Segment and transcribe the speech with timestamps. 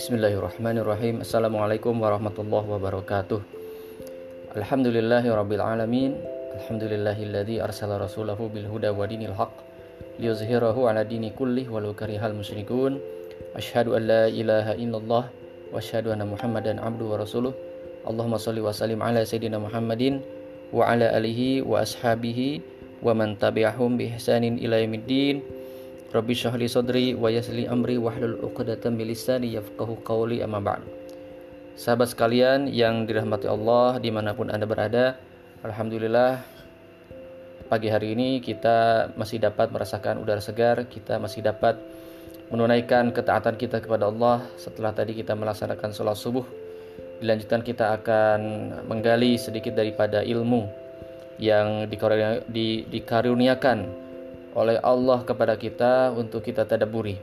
[0.00, 3.44] Bismillahirrahmanirrahim Assalamualaikum warahmatullahi wabarakatuh
[4.56, 6.16] Alhamdulillahirabbil alamin
[6.56, 9.52] Alhamdulillahilladzi arsala rasulahu bil huda wa dinil haq
[10.16, 12.96] liyuzhirahu ala dini kullih walau karihal musyrikun
[13.52, 17.52] Ashhadu an la ilaha illallah wa asyhadu anna Muhammadan abdu wa rasuluh
[18.08, 20.24] Allahumma salli wa sallim ala sayyidina Muhammadin
[20.72, 25.40] wa ala alihi wa ashabihi wa man tabi'ahum bi ihsanin ila yaumiddin
[26.10, 27.30] Rabbi syahli sadri wa
[27.70, 30.82] amri wahlul uqdatan min lisani yafqahu qawli amma ba'd.
[31.78, 35.14] Sahabat sekalian yang dirahmati Allah di mana pun Anda berada,
[35.62, 36.42] Alhamdulillah
[37.70, 41.78] pagi hari ini kita masih dapat merasakan udara segar, kita masih dapat
[42.50, 46.42] menunaikan ketaatan kita kepada Allah setelah tadi kita melaksanakan sholat subuh.
[47.22, 48.40] Dilanjutkan kita akan
[48.90, 50.89] menggali sedikit daripada ilmu
[51.40, 51.88] yang
[52.92, 53.88] dikaruniakan
[54.52, 57.16] oleh Allah kepada kita untuk kita tadaburi.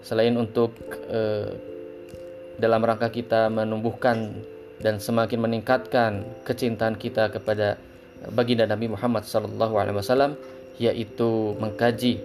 [0.00, 0.72] Selain untuk
[1.10, 1.50] eh,
[2.56, 4.30] dalam rangka kita menumbuhkan
[4.80, 7.76] dan semakin meningkatkan kecintaan kita kepada
[8.32, 10.38] baginda Nabi Muhammad sallallahu alaihi wasallam
[10.80, 12.22] yaitu mengkaji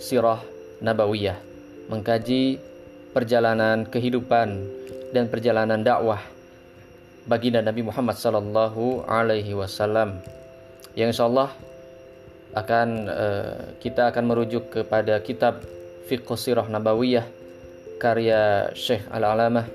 [0.00, 0.42] sirah
[0.82, 1.38] nabawiyah,
[1.92, 2.58] mengkaji
[3.14, 4.66] perjalanan kehidupan
[5.14, 6.35] dan perjalanan dakwah
[7.26, 10.22] baginda Nabi Muhammad sallallahu alaihi wasallam.
[10.96, 11.50] Yang insyaallah
[12.56, 15.60] akan uh, kita akan merujuk kepada kitab
[16.08, 17.26] Fiqh Sirah Nabawiyah
[18.00, 19.66] karya Syekh Al-Alamah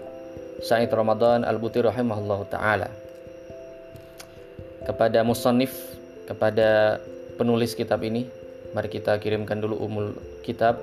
[0.62, 2.90] Said Ramadan Al-Buti rahimahullah taala.
[4.86, 5.74] Kepada musannif,
[6.30, 7.02] kepada
[7.38, 8.30] penulis kitab ini,
[8.78, 10.14] mari kita kirimkan dulu umul
[10.46, 10.78] kitab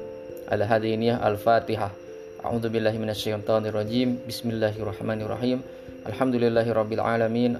[0.50, 1.94] Al-Hadiniyah Al-Fatihah.
[2.39, 4.22] A'udzu billahi minasyaitonir rajim.
[4.22, 5.58] Bismillahirrahmanirrahim.
[6.06, 7.58] Alhamdulillahirabbil alamin,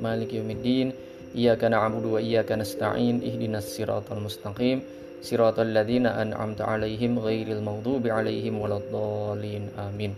[0.00, 0.96] maliki yaumiddin.
[1.36, 4.80] Iyyaka na'budu wa iyyaka nasta'in ihdinas siratal mustaqim
[5.20, 10.16] siratal ladzina an'amta 'alaihim ghairil maghdubi 'alaihim waladdallin amin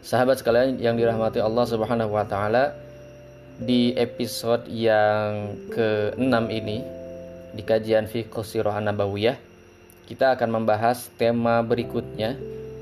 [0.00, 2.72] Sahabat sekalian yang dirahmati Allah Subhanahu wa taala
[3.60, 6.80] di episode yang ke-6 ini
[7.52, 9.49] di kajian fiqh sirah nabawiyah
[10.10, 12.34] kita akan membahas tema berikutnya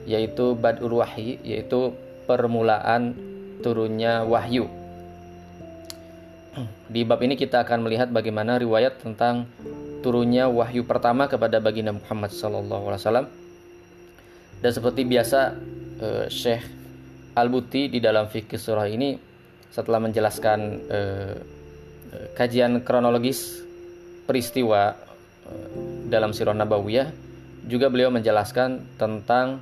[0.09, 1.93] yaitu badul wahyi yaitu
[2.25, 3.12] permulaan
[3.61, 4.65] turunnya wahyu
[6.94, 9.44] di bab ini kita akan melihat bagaimana riwayat tentang
[10.00, 13.27] turunnya wahyu pertama kepada baginda Muhammad SAW.
[14.59, 15.55] Dan seperti biasa
[16.03, 16.67] uh, Syekh
[17.38, 19.15] Al-Buti di dalam fikih surah ini
[19.71, 20.59] setelah menjelaskan
[20.91, 21.34] uh,
[22.34, 23.62] kajian kronologis
[24.27, 24.97] peristiwa
[26.09, 27.13] dalam sirah nabawiyah
[27.69, 29.61] juga beliau menjelaskan tentang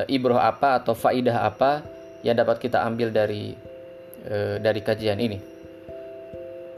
[0.00, 1.84] uh, ibroh apa atau faidah apa
[2.24, 3.52] yang dapat kita ambil dari
[4.26, 5.38] uh, dari kajian ini.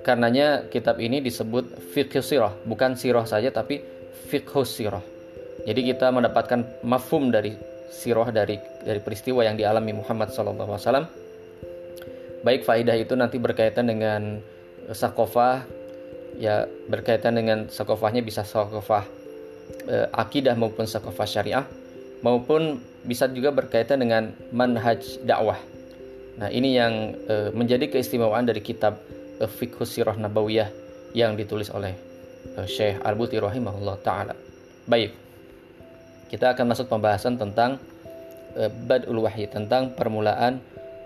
[0.04, 3.80] Karenanya kitab ini disebut fiqh sirah, bukan sirah saja tapi
[4.28, 5.00] fiqh sirah.
[5.64, 7.56] Jadi kita mendapatkan mafhum dari
[7.88, 11.08] sirah dari dari peristiwa yang dialami Muhammad SAW.
[12.44, 14.44] Baik faidah itu nanti berkaitan dengan
[14.92, 15.64] sakofah,
[16.38, 19.06] ya berkaitan dengan sakofahnya bisa sakofah
[19.86, 21.64] e, akidah maupun sakofah syariah,
[22.20, 25.58] maupun bisa juga berkaitan dengan manhaj dakwah.
[26.40, 28.98] Nah ini yang e, menjadi keistimewaan dari kitab
[29.42, 30.70] Fiqh Sirah Nabawiyah
[31.14, 31.94] yang ditulis oleh
[32.58, 34.34] uh, Syekh Al-Buti rahimahullah taala.
[34.84, 35.14] Baik.
[36.28, 37.78] Kita akan masuk pembahasan tentang
[38.58, 40.58] uh, Badul Wahyi, tentang permulaan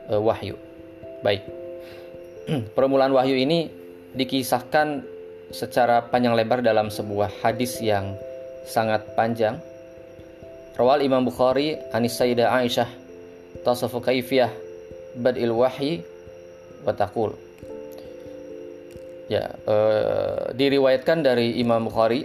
[0.09, 0.57] uh, wahyu.
[1.21, 1.45] Baik.
[2.77, 3.69] permulaan wahyu ini
[4.17, 5.05] dikisahkan
[5.51, 8.17] secara panjang lebar dalam sebuah hadis yang
[8.69, 9.57] sangat panjang.
[10.79, 12.87] Rawal Imam Bukhari Anis Sayyidah Aisyah
[13.67, 14.55] Tasafu kaifiyah
[15.19, 16.07] badil wahyi
[16.87, 17.35] wa taqul
[19.29, 22.25] Ya, uh, diriwayatkan dari Imam Bukhari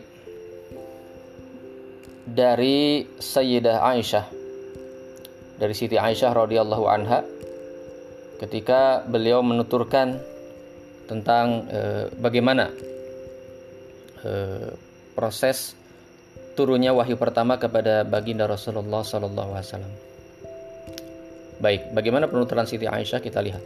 [2.24, 4.26] dari Sayyidah Aisyah
[5.60, 7.28] dari Siti Aisyah radhiyallahu anha
[8.40, 10.16] ketika beliau menuturkan
[11.12, 12.72] tentang uh, bagaimana
[14.24, 14.74] uh,
[15.14, 15.78] proses
[16.58, 19.94] turunnya wahyu pertama kepada baginda Rasulullah sallallahu alaihi wasallam.
[21.64, 23.64] Baik, bagaimana penuturan Siti Aisyah kita lihat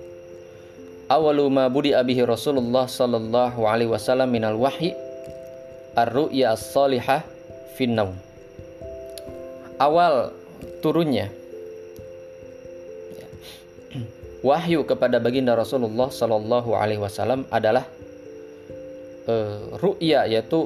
[1.07, 4.93] awalu ma budi abihi Rasulullah sallallahu alaihi wasallam minal wahyi
[5.95, 7.23] ar-ru'ya as-salihah.
[9.77, 10.33] Awal
[10.81, 11.29] turunnya
[14.41, 17.85] wahyu kepada baginda Rasulullah sallallahu alaihi wasallam adalah
[19.27, 20.65] uh, ru'ya yaitu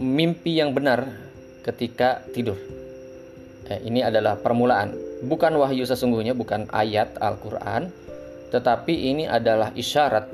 [0.00, 1.04] mimpi yang benar
[1.66, 2.56] ketika tidur.
[3.70, 4.96] Eh, ini adalah permulaan,
[5.28, 7.92] bukan wahyu sesungguhnya, bukan ayat Al-Qur'an,
[8.50, 10.26] tetapi ini adalah isyarat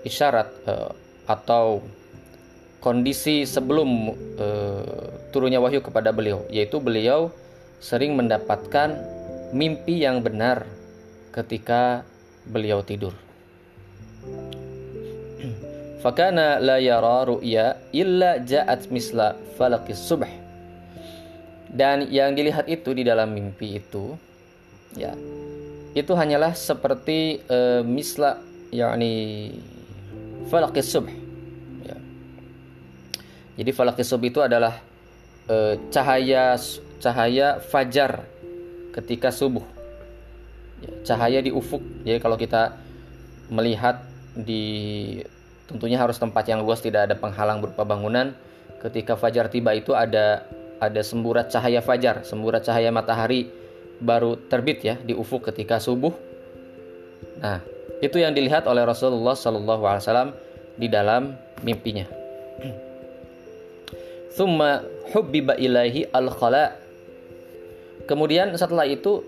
[0.00, 0.88] isyarat uh,
[1.28, 1.84] atau
[2.80, 4.46] kondisi sebelum e,
[5.30, 7.28] turunnya wahyu kepada beliau, yaitu beliau
[7.78, 8.96] sering mendapatkan
[9.52, 10.64] mimpi yang benar
[11.30, 12.02] ketika
[12.48, 13.12] beliau tidur.
[16.00, 20.24] Fakana la yara ru'ya illa ja'at misla falakis subh.
[21.70, 24.16] Dan yang dilihat itu di dalam mimpi itu
[24.98, 25.14] ya
[25.94, 28.40] itu hanyalah seperti uh, misla
[28.72, 29.54] yakni
[30.48, 31.12] falakis subh.
[31.84, 31.96] Ya.
[33.60, 34.80] Jadi falakis subh itu adalah
[35.52, 36.56] uh, cahaya
[36.96, 38.24] cahaya fajar
[38.96, 39.62] ketika subuh.
[40.80, 41.84] Ya, cahaya di ufuk.
[42.08, 42.72] Jadi kalau kita
[43.52, 44.00] melihat
[44.32, 45.18] di
[45.70, 48.34] Tentunya harus tempat yang luas tidak ada penghalang berupa bangunan.
[48.82, 50.42] Ketika fajar tiba itu ada
[50.82, 53.46] ada semburat cahaya fajar, semburat cahaya matahari
[54.02, 56.10] baru terbit ya di ufuk ketika subuh.
[57.38, 57.62] Nah,
[58.02, 60.30] itu yang dilihat oleh Rasulullah Shallallahu Alaihi Wasallam
[60.74, 62.08] di dalam mimpinya.
[64.36, 64.82] Thumma
[65.14, 66.74] hubbiba ilaihi al khala.
[68.10, 69.22] Kemudian setelah itu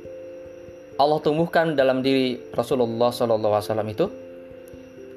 [0.98, 4.06] Allah tumbuhkan dalam diri Rasulullah Shallallahu Alaihi Wasallam itu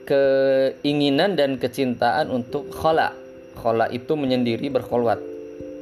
[0.06, 3.12] keinginan dan kecintaan untuk khola.
[3.58, 5.20] Khola itu menyendiri berkholwat.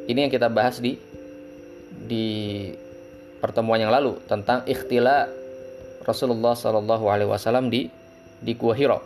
[0.08, 0.96] Ini yang kita bahas di
[2.04, 2.26] di
[3.40, 5.28] pertemuan yang lalu tentang ikhtila
[6.04, 6.56] Rasulullah
[7.28, 7.92] Wasallam di
[8.40, 9.00] di Gua Hiro.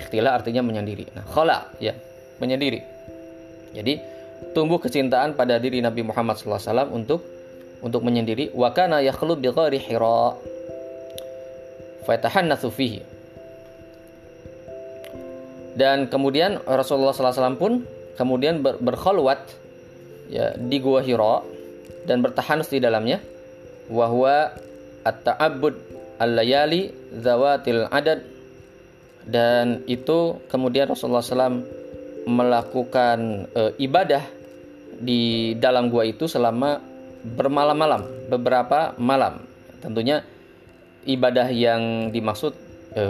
[0.00, 1.12] Ikhtila artinya menyendiri.
[1.12, 1.92] Nah, khola ya
[2.40, 2.80] menyendiri.
[3.76, 4.00] Jadi
[4.56, 7.20] tumbuh kecintaan pada diri Nabi Muhammad SAW untuk
[7.84, 8.52] untuk menyendiri.
[8.56, 10.36] Wakana yakhlu bi ghairi hira.
[12.08, 13.17] Fatahannatsu fihi
[15.78, 17.86] dan kemudian Rasulullah SAW pun
[18.18, 19.46] kemudian ber berkholwat
[20.26, 21.46] ya di gua Hira
[22.02, 23.22] dan bertahan di dalamnya.
[23.88, 24.52] Wahwa
[25.06, 25.74] at-ta'abbud
[26.18, 28.26] al-layali zawatil adad.
[29.28, 31.62] Dan itu kemudian Rasulullah SAW
[32.28, 34.24] melakukan e, ibadah
[34.98, 36.82] di dalam gua itu selama
[37.22, 39.46] bermalam-malam beberapa malam.
[39.78, 40.26] Tentunya
[41.06, 42.67] ibadah yang dimaksud
[42.98, 43.02] e,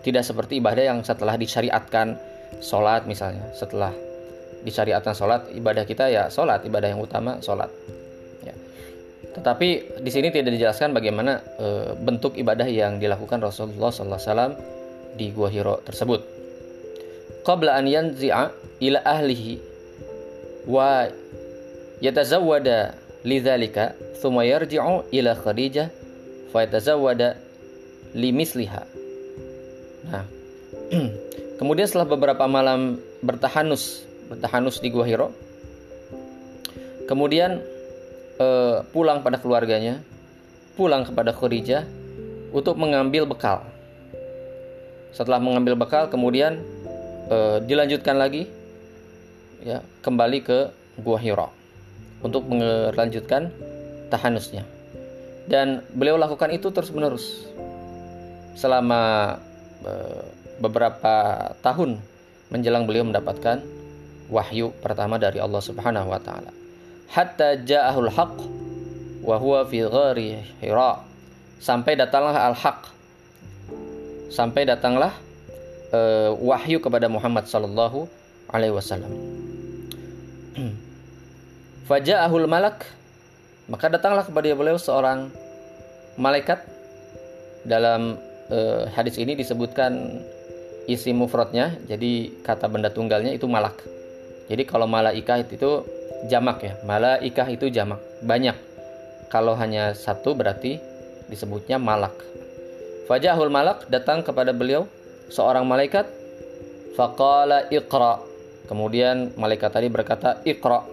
[0.00, 2.16] tidak seperti ibadah yang setelah disyariatkan
[2.64, 3.44] sholat misalnya.
[3.52, 3.92] Setelah
[4.64, 6.64] disyariatkan sholat ibadah kita ya sholat.
[6.64, 7.68] Ibadah yang utama sholat.
[8.44, 8.52] Ya.
[9.34, 14.56] tetapi di sini tidak dijelaskan bagaimana e, bentuk ibadah yang dilakukan Rasulullah SAW
[15.14, 16.24] di Gua Hiro tersebut.
[17.44, 18.48] Qabla an yanzi'a
[18.80, 19.60] ila ahlihi
[20.64, 21.04] wa
[22.00, 25.92] yatazawwada lidzalika thumma yarji'u ila Khadijah
[26.48, 27.36] fa yatazawwada
[28.16, 29.03] limisliha
[31.60, 35.28] kemudian setelah beberapa malam bertahanus, bertahanus di Gua Hiro,
[37.06, 37.60] kemudian
[38.40, 40.00] uh, pulang pada keluarganya,
[40.76, 41.84] pulang kepada Khadijah
[42.54, 43.64] untuk mengambil bekal.
[45.14, 46.58] Setelah mengambil bekal, kemudian
[47.30, 48.50] uh, dilanjutkan lagi,
[49.62, 50.58] ya kembali ke
[51.00, 51.48] Gua Hiro
[52.24, 53.52] untuk melanjutkan
[54.10, 54.66] tahanusnya.
[55.44, 57.44] Dan beliau lakukan itu terus menerus
[58.56, 59.36] selama
[59.84, 60.26] Eh,
[60.58, 61.14] beberapa
[61.62, 61.98] tahun
[62.50, 63.62] menjelang beliau mendapatkan
[64.28, 66.50] wahyu pertama dari Allah Subhanahu wa taala.
[67.10, 68.36] Hatta ja'ahul haqq
[69.24, 71.00] wa huwa fi ghari Hira.
[71.62, 72.92] Sampai datanglah al-haq.
[74.28, 75.14] Sampai datanglah
[75.94, 78.10] uh, wahyu kepada Muhammad sallallahu
[78.52, 79.12] alaihi wasallam.
[81.88, 82.84] Faja'ahul malak
[83.64, 85.32] maka datanglah kepada beliau seorang
[86.20, 86.60] malaikat
[87.64, 88.20] dalam
[88.52, 90.20] eh, hadis ini disebutkan
[90.84, 93.80] isi mufradnya, jadi kata benda tunggalnya itu malak.
[94.48, 95.84] Jadi kalau malaikah itu
[96.28, 98.56] jamak ya, malaikah itu jamak, banyak.
[99.32, 100.78] Kalau hanya satu berarti
[101.26, 102.14] disebutnya malak.
[103.04, 104.88] Fajahul malak datang kepada beliau
[105.28, 106.08] seorang malaikat.
[106.96, 108.22] Faqala iqra.
[108.64, 110.86] Kemudian malaikat tadi berkata iqra.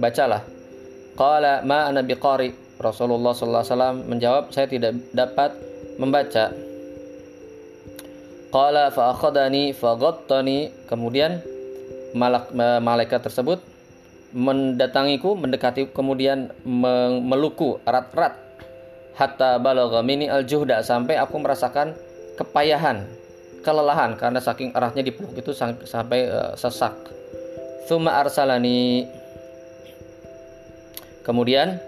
[0.00, 0.40] Bacalah.
[1.18, 2.56] Qala ma ana biqari.
[2.80, 5.54] Rasulullah SAW menjawab saya tidak dapat
[6.00, 6.71] membaca.
[8.52, 9.72] Qala fa akhadani.
[10.86, 11.40] Kemudian
[12.84, 13.64] malaikat tersebut
[14.36, 16.52] mendatangiku, mendekati kemudian
[17.24, 18.36] meluku erat-erat
[19.16, 21.92] hatta balagha mini al-juhda sampai aku merasakan
[22.36, 23.04] kepayahan,
[23.60, 25.52] kelelahan karena saking eratnya dipeluk itu
[25.84, 26.96] sampai uh, sesak.
[27.88, 29.04] Thumma arsalani
[31.22, 31.78] Kemudian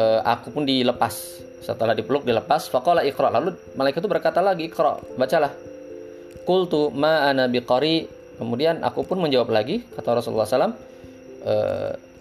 [0.00, 1.12] uh, aku pun dilepas.
[1.60, 3.28] Setelah dipeluk dilepas, faqala iqra.
[3.28, 5.52] Lalu malaikat itu berkata lagi, iqra, bacalah.
[6.50, 8.10] Qultu ma ana biqari.
[8.42, 10.74] Kemudian aku pun menjawab lagi kata Rasulullah SAW,
[11.46, 11.54] e,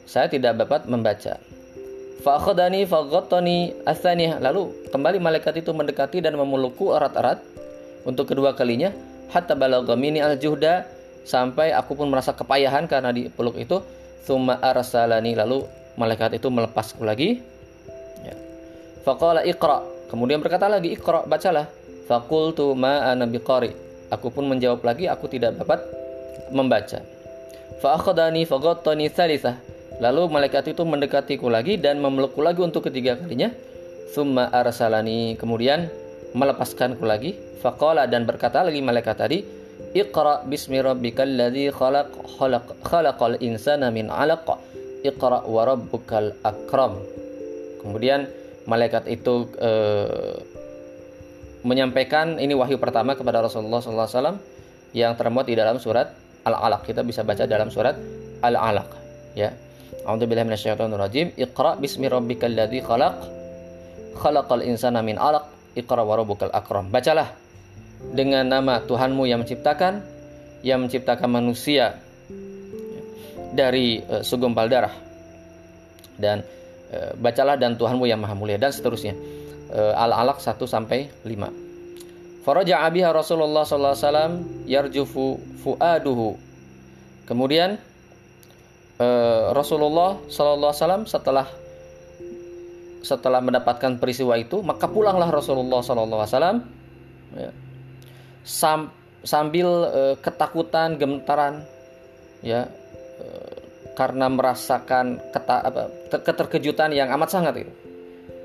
[0.05, 1.41] saya tidak dapat membaca.
[2.21, 4.37] Fa'akhadani faghattani atsaniyah.
[4.37, 7.41] Lalu kembali malaikat itu mendekati dan memelukku erat-erat
[8.05, 8.93] untuk kedua kalinya
[9.33, 10.85] hatta balagha mini al-juhda
[11.25, 13.81] sampai aku pun merasa kepayahan karena dipeluk itu
[14.25, 15.65] thumma arsalani lalu
[15.97, 17.41] malaikat itu melepasku lagi
[18.25, 18.35] ya.
[19.05, 21.69] faqala iqra kemudian berkata lagi iqra bacalah
[22.09, 25.81] faqultu ma ana biqari aku pun menjawab lagi aku tidak dapat
[26.53, 27.01] membaca.
[27.79, 29.57] Fa akhadani faghattani thalithah.
[29.99, 33.51] Lalu malaikat itu mendekatiku lagi dan memelukku lagi untuk ketiga kalinya.
[34.15, 35.91] Thumma arsalani kemudian
[36.33, 37.35] melepaskanku lagi.
[37.59, 39.39] Faqala dan berkata lagi malaikat tadi
[39.89, 44.45] Iqra bismi rabbikal ladzi khalaq khalaq khalaqal insana min 'alaq.
[45.01, 46.99] Iqra wa rabbukal akram.
[47.81, 48.27] Kemudian
[48.69, 50.35] malaikat itu uh,
[51.63, 54.39] menyampaikan ini wahyu pertama kepada Rasulullah SAW
[54.95, 56.11] yang termuat di dalam surat
[56.47, 56.87] Al-Alaq.
[56.87, 57.95] Kita bisa baca dalam surat
[58.41, 58.89] Al-Alaq
[59.35, 59.51] ya.
[60.07, 61.35] A'udzubillahi minasyaitonirrajim.
[61.35, 63.15] Iqra bismi rabbikal ladzi khalaq
[64.19, 65.45] khalaqal insana min 'alaq
[65.77, 66.89] Iqra wa rabbukal akram.
[66.89, 67.29] Bacalah
[68.15, 70.01] dengan nama Tuhanmu yang menciptakan,
[70.65, 71.99] yang menciptakan manusia
[73.53, 74.91] dari uh, segumpal darah.
[76.19, 76.41] Dan
[76.91, 79.13] uh, bacalah dan Tuhanmu yang maha mulia dan seterusnya.
[79.69, 82.41] Uh, Al-Alaq 1 sampai 5.
[82.41, 84.33] Faraja abiha Rasulullah sallallahu alaihi wasallam
[84.65, 86.41] yarjufu fuaduhu.
[87.29, 87.77] Kemudian
[88.97, 91.47] uh, Rasulullah sallallahu alaihi wasallam setelah
[93.05, 96.57] setelah mendapatkan peristiwa itu, maka pulanglah Rasulullah sallallahu alaihi wasallam
[97.37, 97.51] ya,
[98.41, 98.89] sam,
[99.21, 101.61] sambil uh, ketakutan, gemetaran,
[102.41, 102.65] ya,
[103.99, 107.73] karena merasakan keta, apa, keterkejutan yang amat sangat itu.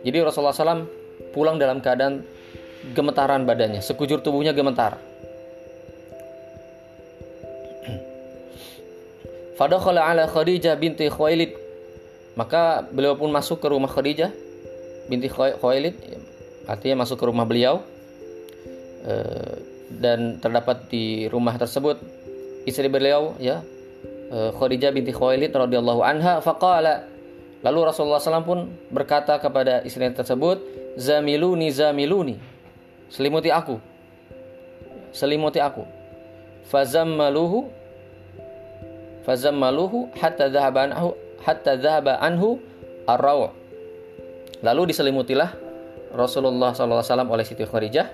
[0.03, 1.04] Jadi Rasulullah SAW
[1.35, 2.23] pulang dalam keadaan
[2.95, 4.95] gemetaran badannya, sekujur tubuhnya gemetar.
[9.59, 11.51] Fadakhala ala Khadijah binti Khuwailid.
[12.39, 14.31] Maka beliau pun masuk ke rumah Khadijah
[15.11, 15.99] binti Khuwailid,
[16.71, 17.83] artinya masuk ke rumah beliau.
[19.05, 22.01] Uh, dan terdapat di rumah tersebut
[22.65, 23.61] istri beliau ya
[24.33, 27.05] eh, Khadijah binti Khuwailid radhiyallahu anha faqala
[27.65, 28.59] lalu Rasulullah SAW pun
[28.93, 30.61] berkata kepada istri tersebut
[30.95, 32.37] zamiluni zamiluni
[33.11, 33.79] selimuti aku
[35.15, 35.87] selimuti aku
[36.67, 37.71] fazammaluhu
[39.23, 41.11] fazammaluhu hatta dhahaba anhu
[41.45, 42.59] hatta dhahaba anhu
[43.05, 43.21] ar
[44.65, 45.65] lalu diselimutilah
[46.15, 48.07] Rasulullah SAW oleh Siti Khadijah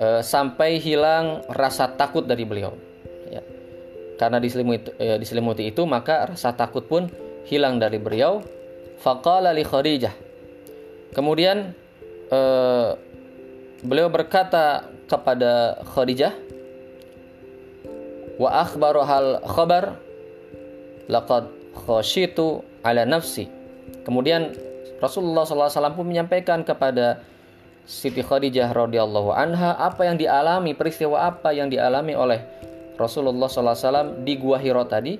[0.00, 2.72] e, sampai hilang rasa takut dari beliau.
[3.28, 3.44] Ya.
[4.16, 7.12] Karena diselimuti, e, diselimuti itu maka rasa takut pun
[7.46, 8.40] hilang dari beliau.
[8.96, 10.25] Faqala li Khadijah.
[11.16, 11.72] Kemudian
[12.28, 12.40] e,
[13.80, 16.36] beliau berkata kepada Khadijah,
[18.36, 19.96] wa akhbaru hal khabar
[21.08, 21.48] laqad
[21.88, 23.48] khashitu ala nafsi.
[24.04, 24.52] Kemudian
[25.00, 27.24] Rasulullah SAW pun menyampaikan kepada
[27.86, 32.42] Siti Khadijah radhiyallahu anha apa yang dialami peristiwa apa yang dialami oleh
[32.98, 35.14] Rasulullah SAW di Gua Hiro tadi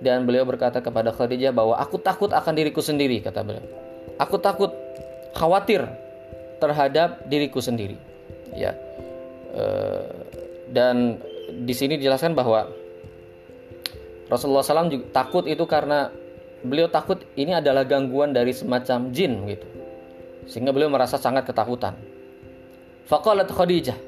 [0.00, 3.66] dan beliau berkata kepada Khadijah bahwa aku takut akan diriku sendiri kata beliau.
[4.16, 4.72] Aku takut
[5.36, 5.84] khawatir
[6.58, 8.00] terhadap diriku sendiri.
[8.56, 8.72] Ya.
[9.52, 9.64] E,
[10.72, 11.20] dan
[11.52, 12.66] di sini dijelaskan bahwa
[14.26, 16.10] Rasulullah SAW juga takut itu karena
[16.66, 19.68] beliau takut ini adalah gangguan dari semacam jin gitu
[20.50, 21.94] sehingga beliau merasa sangat ketakutan.
[23.06, 23.98] Faqalat Khadijah.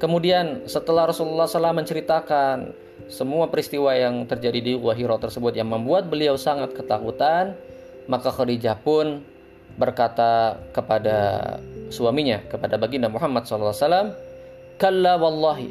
[0.00, 2.72] Kemudian setelah Rasulullah SAW menceritakan
[3.08, 7.56] semua peristiwa yang terjadi di Gua Hiro tersebut yang membuat beliau sangat ketakutan,
[8.08, 9.24] maka Khadijah pun
[9.74, 11.16] berkata kepada
[11.90, 14.14] suaminya, kepada baginda Muhammad SAW,
[14.74, 15.70] Kalla wallahi,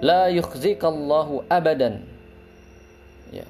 [0.00, 2.00] la yukhzikallahu abadan.
[3.28, 3.44] Ya.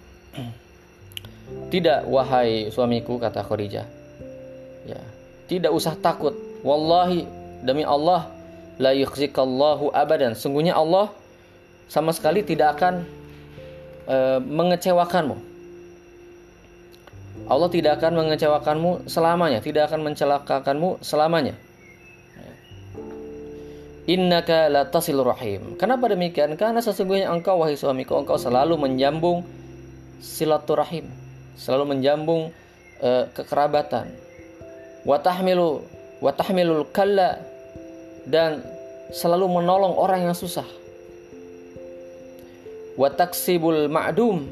[1.71, 3.87] Tidak wahai suamiku kata Khadijah.
[4.83, 4.99] Ya,
[5.47, 6.35] tidak usah takut.
[6.67, 7.27] Wallahi
[7.63, 8.27] demi Allah
[8.83, 10.35] la yukhzikallahu abadan.
[10.35, 11.15] Sungguhnya Allah
[11.87, 13.07] sama sekali tidak akan
[14.11, 15.52] e, mengecewakanmu.
[17.47, 21.55] Allah tidak akan mengecewakanmu selamanya, tidak akan mencelakakanmu selamanya.
[24.07, 25.79] Innaka la tasil rahim.
[25.79, 26.59] Kenapa demikian?
[26.59, 29.47] Karena sesungguhnya engkau wahai suamiku, engkau selalu menjambung
[30.19, 31.07] silaturahim,
[31.55, 32.51] selalu menjambung
[32.99, 34.11] e, kekerabatan,
[35.07, 35.87] watahmilu
[36.23, 37.43] watahmilul kalla
[38.27, 38.63] dan
[39.11, 40.67] selalu menolong orang yang susah
[42.97, 44.47] wataksibul ma'dum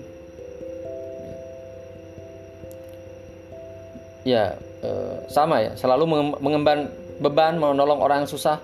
[4.27, 5.73] ya eh, sama ya.
[5.77, 8.61] Selalu mengemban beban menolong orang yang susah.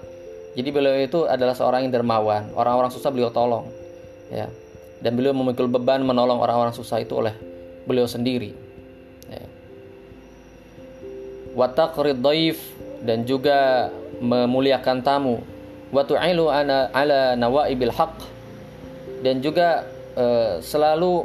[0.56, 2.48] Jadi beliau itu adalah seorang yang dermawan.
[2.56, 3.68] Orang-orang susah beliau tolong
[4.32, 4.48] ya.
[5.04, 7.36] Dan beliau memikul beban menolong orang-orang susah itu oleh
[7.84, 8.66] beliau sendiri
[11.56, 12.60] wataqrid dhaif
[13.00, 13.88] dan juga
[14.20, 15.40] memuliakan tamu.
[15.88, 18.20] Wa tu'ilu ala nawaibil haq
[19.24, 21.24] dan juga uh, selalu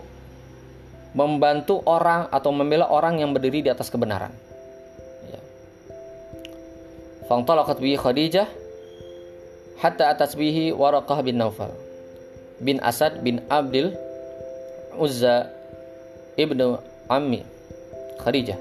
[1.12, 4.32] membantu orang atau membela orang yang berdiri di atas kebenaran.
[5.28, 5.42] Ya.
[7.28, 8.48] Fangtalaqat bihi Khadijah
[9.82, 11.74] hatta atas bihi Waraqah bin Naufal
[12.62, 13.92] bin Asad bin Abdul
[14.96, 15.50] Uzza
[16.38, 16.78] ibnu
[17.10, 17.42] Ammi
[18.22, 18.60] Khadijah.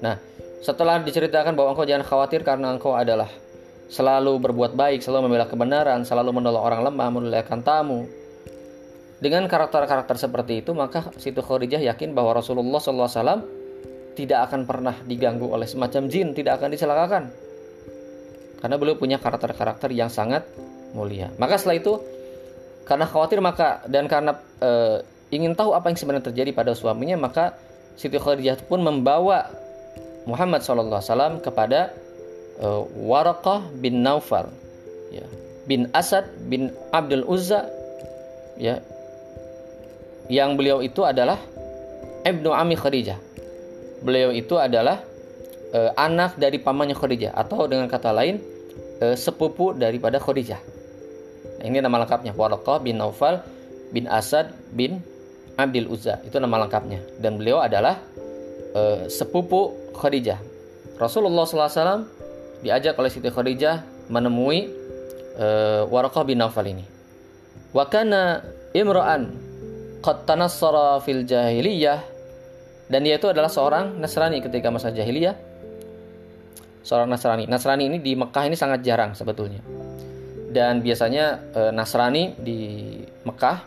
[0.00, 0.16] Nah,
[0.62, 3.28] setelah diceritakan bahwa engkau jangan khawatir karena engkau adalah
[3.86, 8.06] selalu berbuat baik, selalu membela kebenaran, selalu menolong orang lemah, memuliakan tamu.
[9.16, 13.40] Dengan karakter-karakter seperti itu, maka Siti Khadijah yakin bahwa Rasulullah SAW
[14.12, 17.24] tidak akan pernah diganggu oleh semacam jin, tidak akan dicelakakan.
[18.60, 20.44] Karena beliau punya karakter-karakter yang sangat
[20.92, 21.32] mulia.
[21.40, 21.94] Maka setelah itu,
[22.84, 25.00] karena khawatir maka dan karena e,
[25.32, 27.56] ingin tahu apa yang sebenarnya terjadi pada suaminya, maka
[27.96, 29.48] Siti Khadijah pun membawa
[30.28, 31.94] Muhammad SAW kepada
[32.60, 34.50] uh, Waraqah bin Naufal
[35.14, 35.24] ya,
[35.64, 37.70] bin Asad bin Abdul Uzza
[38.58, 38.82] ya
[40.26, 41.38] yang beliau itu adalah
[42.26, 43.18] Ibnu Ami Khadijah.
[44.02, 45.02] Beliau itu adalah
[45.72, 48.42] uh, anak dari pamannya Khadijah atau dengan kata lain
[49.02, 50.58] uh, sepupu daripada Khadijah.
[51.62, 53.40] Nah, ini nama lengkapnya Waraqah bin Naufal
[53.94, 55.00] bin Asad bin
[55.56, 56.20] Abdul Uzza.
[56.26, 58.02] Itu nama lengkapnya dan beliau adalah
[58.74, 60.42] uh, sepupu Khadijah.
[60.96, 62.08] Rasulullah SAW
[62.64, 64.68] diajak oleh Siti Khadijah menemui
[65.38, 66.84] uh, Waraqah bin Naufal ini.
[67.70, 68.42] Wa kana
[68.72, 69.45] imra'an
[70.06, 72.14] qad tanassara fil jahiliyah
[72.86, 75.34] dan dia itu adalah seorang Nasrani ketika masa jahiliyah.
[76.86, 77.50] Seorang Nasrani.
[77.50, 79.58] Nasrani ini di Mekah ini sangat jarang sebetulnya.
[80.54, 82.86] Dan biasanya e, Nasrani di
[83.26, 83.58] Mekah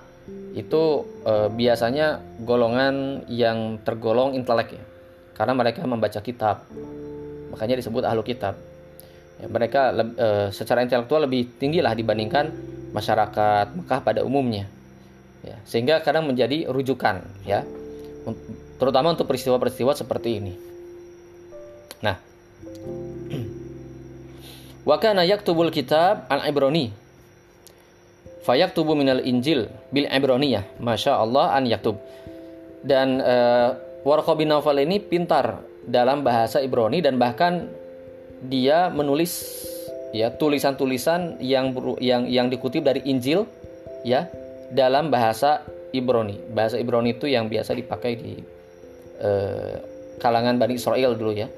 [0.55, 4.84] itu e, biasanya golongan yang tergolong intelek ya.
[5.36, 6.63] Karena mereka membaca kitab.
[7.51, 8.55] Makanya disebut ahlu kitab
[9.43, 12.55] ya, mereka e, secara intelektual lebih tinggi lah dibandingkan
[12.96, 14.79] masyarakat Mekah pada umumnya
[15.46, 17.63] ya, sehingga kadang menjadi rujukan ya.
[18.79, 20.53] Terutama untuk peristiwa-peristiwa seperti ini.
[22.04, 22.17] Nah.
[24.89, 26.89] Wakana yaktubul kitab al ibrani
[28.43, 31.99] fayaktubu minal injil bil ibroniyah masya Allah an yaktub.
[32.80, 33.75] Dan uh,
[34.08, 37.67] Warqa bin Nawfal ini pintar dalam bahasa Ibrani dan bahkan
[38.47, 39.60] dia menulis
[40.15, 43.43] ya tulisan-tulisan yang yang yang dikutip dari Injil
[44.08, 44.32] ya
[44.73, 46.38] dalam bahasa Ibrani.
[46.53, 48.34] Bahasa Ibrani itu yang biasa dipakai di
[49.19, 49.75] eh,
[50.21, 51.49] kalangan Bani Israel dulu ya.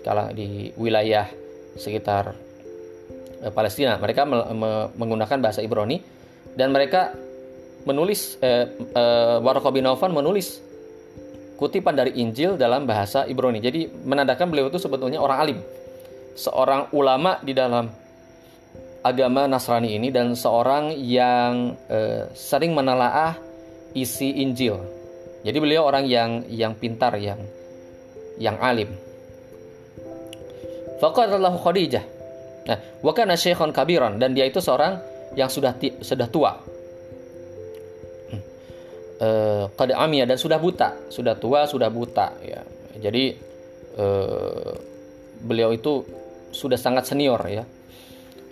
[0.00, 1.28] Kalang di wilayah
[1.76, 2.32] sekitar
[3.42, 3.98] eh, Palestina.
[3.98, 6.00] Mereka me, me, menggunakan bahasa Ibrani
[6.54, 7.14] dan mereka
[7.84, 9.70] menulis eh, eh, Warqa
[10.08, 10.62] menulis
[11.60, 13.60] kutipan dari Injil dalam bahasa Ibrani.
[13.60, 15.58] Jadi menandakan beliau itu sebetulnya orang alim
[16.40, 17.90] seorang ulama di dalam
[19.00, 23.36] agama Nasrani ini dan seorang yang eh, sering menelaah
[23.96, 24.76] isi Injil.
[25.40, 27.40] Jadi beliau orang yang yang pintar, yang
[28.36, 28.92] yang alim.
[31.00, 32.04] Faqatallahu Khadijah.
[32.68, 35.00] Nah, wa kana syekhon kabiran dan dia itu seorang
[35.32, 35.72] yang sudah
[36.04, 36.52] sudah tua.
[39.20, 42.60] Eh, qad dan sudah buta, sudah tua, sudah buta ya.
[43.00, 43.24] Jadi
[43.96, 44.72] eh,
[45.40, 46.04] beliau itu
[46.52, 47.64] sudah sangat senior ya.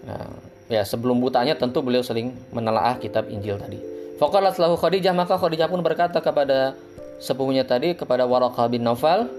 [0.07, 0.31] Nah,
[0.69, 3.81] ya sebelum butanya tentu beliau sering menelaah kitab Injil tadi.
[4.19, 6.75] Faqalat lahu Khadijah maka Khadijah pun berkata kepada
[7.19, 9.31] sepupunya tadi kepada Waraqah bin Naufal,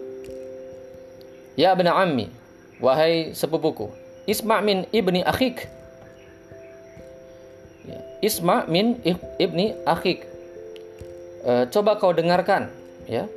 [1.60, 2.32] "Ya ibn ammi,
[2.80, 3.92] wahai sepupuku,
[4.28, 5.68] isma' min ibni akhik."
[7.88, 9.00] Ya, isma' min
[9.40, 10.24] ibni akhik.
[11.44, 12.72] E, coba kau dengarkan,
[13.08, 13.28] ya.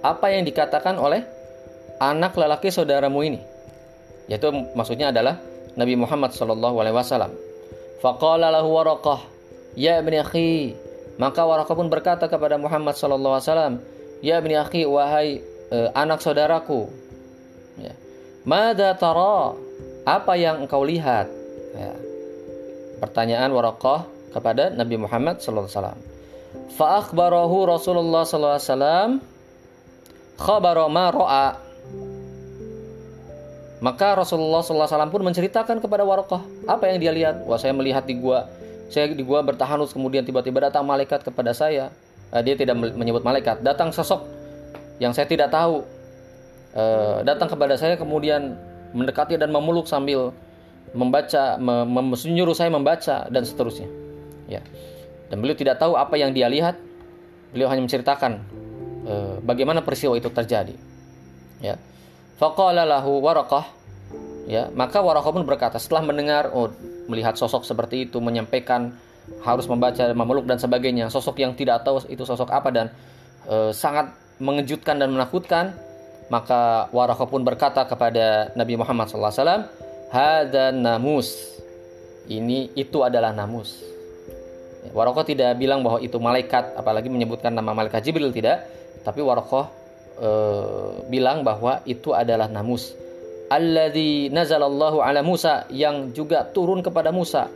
[0.00, 1.24] Apa yang dikatakan oleh
[2.00, 3.40] anak lelaki saudaramu ini.
[4.30, 4.46] Yaitu
[4.78, 5.42] maksudnya adalah
[5.74, 7.34] Nabi Muhammad sallallahu alaihi wasallam.
[7.98, 8.78] Faqala lahu
[9.74, 10.78] "Ya ibni akhi."
[11.18, 13.74] Maka Waraqah pun berkata kepada Muhammad sallallahu alaihi wasallam,
[14.22, 15.42] "Ya ibni akhi, wahai
[15.74, 16.88] uh, anak saudaraku."
[17.76, 17.92] Ya.
[18.46, 19.52] Mada tara?
[20.06, 21.28] Apa yang engkau lihat?
[21.76, 21.92] Ya.
[23.02, 26.00] Pertanyaan Waraqah kepada Nabi Muhammad sallallahu alaihi wasallam.
[26.78, 27.02] Fa
[27.68, 29.10] Rasulullah sallallahu alaihi wasallam
[30.40, 31.69] khabara ma ra'a
[33.80, 37.48] maka Rasulullah SAW pun menceritakan kepada Warokah apa yang dia lihat.
[37.48, 38.44] Wah saya melihat di gua,
[38.92, 41.88] saya di gua bertahanus kemudian tiba-tiba datang malaikat kepada saya.
[42.30, 44.22] Uh, dia tidak menyebut malaikat, datang sosok
[45.00, 45.82] yang saya tidak tahu.
[46.70, 48.54] Uh, datang kepada saya kemudian
[48.94, 50.30] mendekati dan memeluk sambil
[50.94, 53.88] membaca, menyuruh saya membaca dan seterusnya.
[54.46, 54.62] Ya.
[55.30, 56.78] Dan beliau tidak tahu apa yang dia lihat.
[57.50, 58.46] Beliau hanya menceritakan
[59.08, 60.74] uh, bagaimana peristiwa itu terjadi.
[61.58, 61.78] Ya.
[62.40, 63.20] Faqala lahu
[64.48, 66.72] ya, maka Waraqah pun berkata setelah mendengar oh
[67.04, 68.96] melihat sosok seperti itu menyampaikan
[69.44, 72.86] harus membaca memeluk dan sebagainya sosok yang tidak tahu itu sosok apa dan
[73.44, 75.76] e, sangat mengejutkan dan menakutkan
[76.32, 79.66] maka Waraqah pun berkata kepada Nabi Muhammad SAW
[80.14, 81.58] hada namus.
[82.30, 83.82] Ini itu adalah namus.
[84.94, 88.64] Waraqah tidak bilang bahwa itu malaikat apalagi menyebutkan nama malaikat Jibril tidak.
[89.02, 89.79] Tapi Waraqah
[90.18, 90.30] e,
[91.06, 92.96] bilang bahwa itu adalah namus.
[93.50, 97.50] Alladzi nazalallahu ala Musa yang juga turun kepada Musa.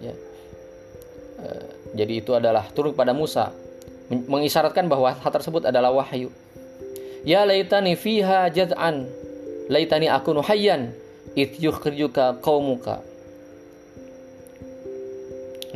[0.00, 0.16] Ya.
[1.36, 3.52] Eh, jadi itu adalah turun kepada Musa.
[4.08, 6.32] Mengisyaratkan bahwa hal tersebut adalah wahyu.
[7.28, 9.04] Ya laitani fiha jad'an
[9.68, 10.96] laitani akunu hayyan.
[11.36, 13.04] Id yukhrijuka qaumuka.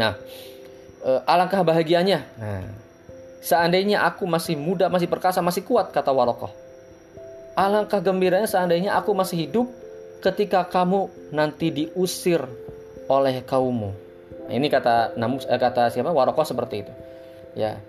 [0.01, 0.17] Nah,
[1.05, 2.25] eh, alangkah bahagianya.
[2.41, 2.65] Nah,
[3.41, 6.53] seandainya aku masih muda, masih perkasa, masih kuat kata Warokoh.
[7.57, 9.67] Alangkah gembiranya seandainya aku masih hidup
[10.21, 12.45] ketika kamu nanti diusir
[13.11, 13.91] oleh kaummu.
[14.47, 16.93] Nah, ini kata namus eh, kata siapa Warokoh seperti itu.
[17.59, 17.81] Ya.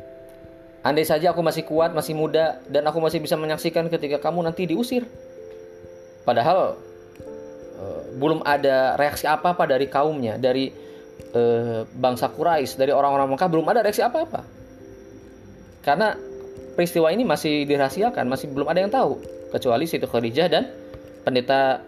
[0.81, 4.65] Andai saja aku masih kuat, masih muda dan aku masih bisa menyaksikan ketika kamu nanti
[4.65, 5.05] diusir.
[6.25, 6.79] Padahal
[7.77, 10.73] eh, belum ada reaksi apa-apa dari kaumnya, dari
[11.35, 14.60] eh, bangsa Quraisy, dari orang-orang Mekah belum ada reaksi apa-apa.
[15.81, 16.13] Karena
[16.77, 19.17] peristiwa ini masih dirahasiakan, masih belum ada yang tahu
[19.51, 20.69] kecuali Siti Khadijah dan
[21.25, 21.81] pendeta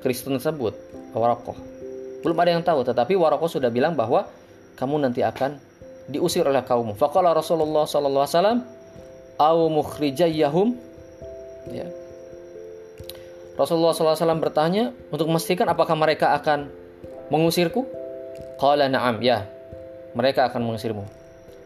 [0.00, 0.74] Kristen tersebut,
[1.16, 1.56] Warokoh.
[2.24, 4.28] Belum ada yang tahu, tetapi Waraqah sudah bilang bahwa
[4.80, 5.60] kamu nanti akan
[6.08, 6.92] diusir oleh kaum.
[6.96, 8.58] Faqala Rasulullah sallallahu alaihi wasallam,
[9.40, 10.68] "Au mukhrijayahum?"
[11.72, 11.88] Ya.
[13.54, 16.68] Rasulullah SAW bertanya untuk memastikan apakah mereka akan
[17.30, 17.86] mengusirku?
[18.58, 19.46] Qala na'am, ya.
[20.18, 21.06] Mereka akan mengusirmu.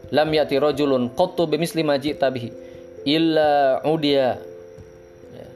[0.08, 2.48] Lam yati rajulun qattu bimisli ma ji'ta bihi
[3.04, 4.40] illa udia.
[5.36, 5.48] Ya.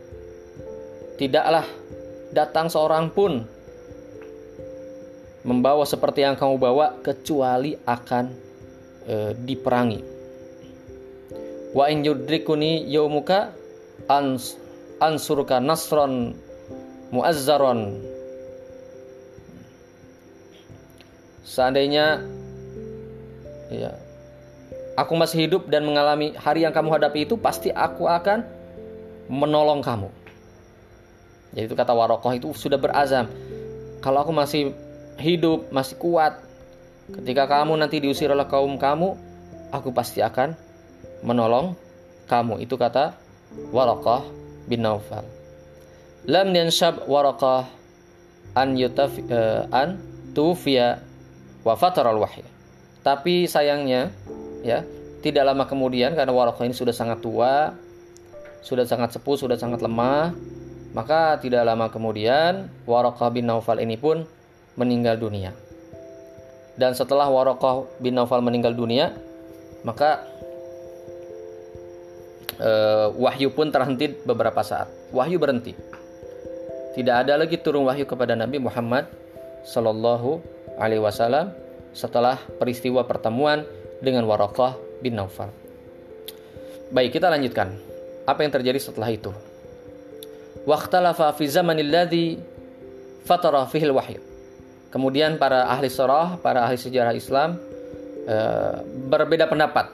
[1.17, 1.67] Tidaklah
[2.33, 3.45] datang seorang pun
[5.43, 8.25] membawa seperti yang kamu bawa kecuali akan
[9.09, 10.01] e, diperangi.
[11.73, 13.57] Wa in yudrikuni yaumuka
[14.07, 14.61] ans
[15.01, 16.37] ansurka nasron
[17.11, 17.99] muazzaron.
[21.43, 22.23] Seandainya
[23.73, 23.93] ya
[24.97, 28.45] aku masih hidup dan mengalami hari yang kamu hadapi itu pasti aku akan
[29.29, 30.09] menolong kamu.
[31.53, 33.29] Jadi itu kata Warokoh itu sudah berazam.
[34.01, 34.73] Kalau aku masih
[35.21, 36.41] hidup, masih kuat.
[37.13, 39.15] Ketika kamu nanti diusir oleh kaum kamu,
[39.69, 40.57] aku pasti akan
[41.21, 41.77] menolong
[42.27, 42.65] kamu.
[42.65, 43.13] Itu kata
[43.69, 44.25] Waraqah
[44.65, 45.29] bin Naufal.
[46.25, 47.69] Lam yanshab Waraqah
[48.57, 50.01] an yutaf uh, an
[50.33, 51.05] tufiya
[51.63, 52.49] wa al wahya.
[53.05, 54.15] Tapi sayangnya
[54.62, 54.87] ya,
[55.20, 57.75] tidak lama kemudian karena Waraqah ini sudah sangat tua,
[58.62, 60.35] sudah sangat sepuh, sudah sangat lemah,
[60.96, 64.25] maka tidak lama kemudian Waraqah bin Naufal ini pun
[64.79, 65.53] meninggal dunia.
[66.72, 69.12] Dan setelah Warokoh bin Naufal meninggal dunia,
[69.85, 70.25] maka
[72.57, 74.88] uh, wahyu pun terhenti beberapa saat.
[75.12, 75.77] Wahyu berhenti.
[76.92, 79.09] Tidak ada lagi turun wahyu kepada Nabi Muhammad
[79.64, 80.40] Sallallahu
[80.77, 81.53] Alaihi Wasallam
[81.92, 83.64] setelah peristiwa pertemuan
[84.03, 85.49] dengan Warokoh bin Naufal.
[86.91, 87.73] Baik, kita lanjutkan.
[88.27, 89.31] Apa yang terjadi setelah itu?
[90.62, 91.47] Fi
[93.23, 94.21] fatara wahyu
[94.93, 97.57] Kemudian para ahli sorah, para ahli sejarah Islam
[98.29, 98.37] e,
[99.09, 99.88] berbeda pendapat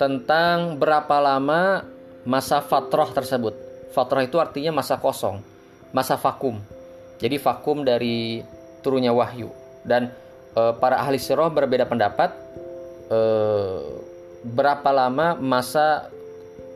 [0.00, 1.84] tentang berapa lama
[2.24, 3.52] masa fatrah tersebut.
[3.92, 5.44] Fatrah itu artinya masa kosong,
[5.92, 6.56] masa vakum.
[7.20, 8.40] Jadi vakum dari
[8.80, 9.52] turunnya wahyu.
[9.84, 10.08] Dan
[10.56, 12.32] e, para ahli sirah berbeda pendapat
[13.08, 13.20] e,
[14.44, 16.12] berapa lama masa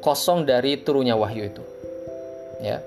[0.03, 1.63] kosong dari turunnya wahyu itu.
[2.59, 2.83] Ya.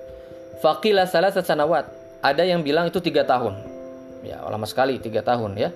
[0.60, 1.88] Fakilah salah sesanawat.
[2.20, 3.56] Ada yang bilang itu tiga tahun.
[4.26, 5.70] Ya lama sekali tiga tahun ya.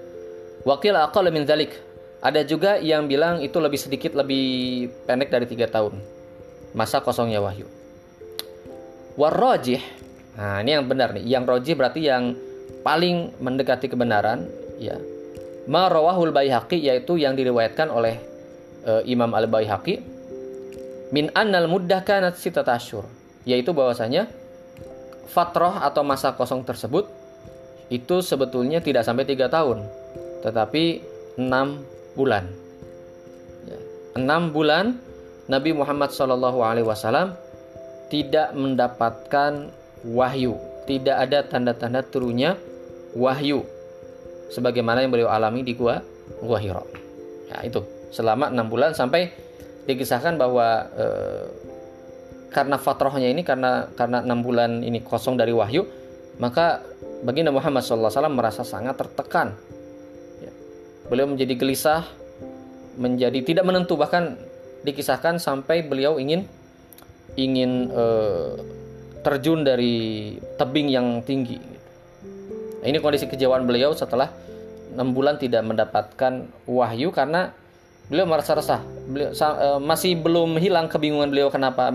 [0.66, 1.72] Wakil aqal min dalik
[2.20, 5.96] ada juga yang bilang itu lebih sedikit lebih pendek dari tiga tahun.
[6.76, 7.70] Masa kosongnya wahyu.
[9.16, 9.82] Warrojih
[10.36, 11.24] nah ini yang benar nih.
[11.24, 12.34] Yang rojih berarti yang
[12.82, 14.48] paling mendekati kebenaran
[14.80, 14.96] ya
[15.70, 18.18] marawahul baihaqi yaitu yang diriwayatkan oleh
[18.90, 20.02] uh, Imam al baihaqi
[21.14, 23.06] min annal muddah kanat sitatasyur
[23.46, 24.26] yaitu bahwasanya
[25.30, 27.06] fatroh atau masa kosong tersebut
[27.90, 29.82] itu sebetulnya tidak sampai tiga tahun,
[30.46, 31.02] tetapi
[31.42, 31.82] enam
[32.14, 32.46] bulan.
[33.66, 33.80] Ya,
[34.22, 35.02] enam bulan
[35.50, 37.34] Nabi Muhammad SAW
[38.14, 39.74] tidak mendapatkan
[40.06, 40.54] wahyu,
[40.86, 42.62] tidak ada tanda-tanda turunnya
[43.18, 43.66] wahyu,
[44.50, 46.02] sebagaimana yang beliau alami di gua
[46.42, 46.84] gua Hiro.
[47.50, 49.30] Ya itu selama enam bulan sampai
[49.86, 51.06] dikisahkan bahwa e,
[52.50, 55.86] karena fatrohnya ini karena karena enam bulan ini kosong dari wahyu,
[56.42, 56.82] maka
[57.22, 59.54] Baginda Muhammad SAW merasa sangat tertekan.
[60.42, 60.54] Ya.
[61.10, 62.06] Beliau menjadi gelisah,
[62.98, 64.38] menjadi tidak menentu bahkan
[64.82, 66.48] dikisahkan sampai beliau ingin
[67.38, 68.58] ingin uh,
[69.22, 71.69] terjun dari tebing yang tinggi.
[72.80, 74.32] Nah, ini kondisi kejauhan beliau setelah
[74.96, 77.52] enam bulan tidak mendapatkan wahyu karena
[78.08, 78.82] beliau merasa resah.
[79.06, 81.92] Beliau uh, masih belum hilang kebingungan beliau kenapa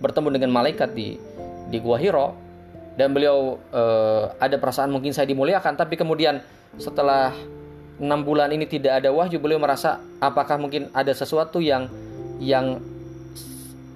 [0.00, 1.20] bertemu dengan malaikat di
[1.68, 2.34] di Gua Hiro
[2.96, 6.40] dan beliau uh, ada perasaan mungkin saya dimuliakan tapi kemudian
[6.80, 7.34] setelah
[8.00, 11.86] enam bulan ini tidak ada wahyu, beliau merasa apakah mungkin ada sesuatu yang
[12.40, 12.80] yang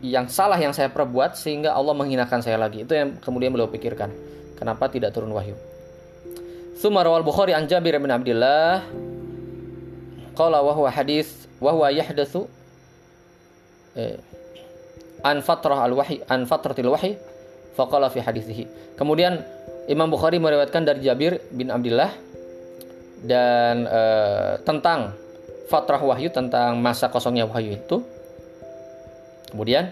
[0.05, 2.85] yang salah yang saya perbuat sehingga Allah menghinakan saya lagi.
[2.85, 4.13] Itu yang kemudian beliau pikirkan.
[4.61, 5.57] Kenapa tidak turun wahyu?
[6.75, 8.83] Summa rawal Bukhari an Jabir bin Abdullah
[10.35, 12.51] qala wa huwa hadis wa huwa yahdatsu
[13.95, 14.19] eh,
[15.23, 17.15] an fatrah al-wahyi an fatratil wahyi
[17.79, 18.95] faqala fi hadisihi.
[18.99, 19.43] Kemudian
[19.87, 22.11] Imam Bukhari meriwayatkan dari Jabir bin Abdullah
[23.25, 25.17] dan uh, tentang
[25.73, 28.05] fatrah wahyu tentang masa kosongnya wahyu itu
[29.49, 29.89] kemudian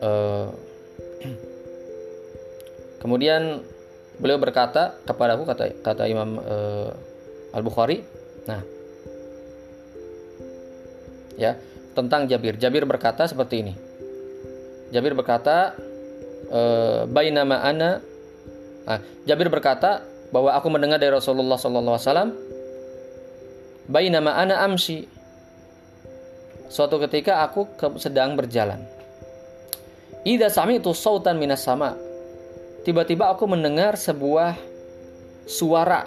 [0.00, 0.48] uh,
[3.04, 3.60] kemudian
[4.18, 8.02] beliau berkata kepada aku kata kata Imam uh, eh, Al Bukhari
[8.44, 8.60] nah
[11.38, 11.54] ya
[11.98, 12.54] tentang Jabir.
[12.58, 13.74] Jabir berkata seperti ini.
[14.94, 15.74] Jabir berkata
[16.50, 17.98] uh, bainama ana
[18.86, 22.30] nah, Jabir berkata bahwa aku mendengar dari Rasulullah alaihi wasallam
[23.90, 25.10] bainama ana amsi.
[26.68, 27.64] Suatu ketika aku
[27.96, 28.84] sedang berjalan.
[30.22, 31.96] Idza sami'tu sautan minas sama
[32.82, 34.54] tiba-tiba aku mendengar sebuah
[35.48, 36.04] suara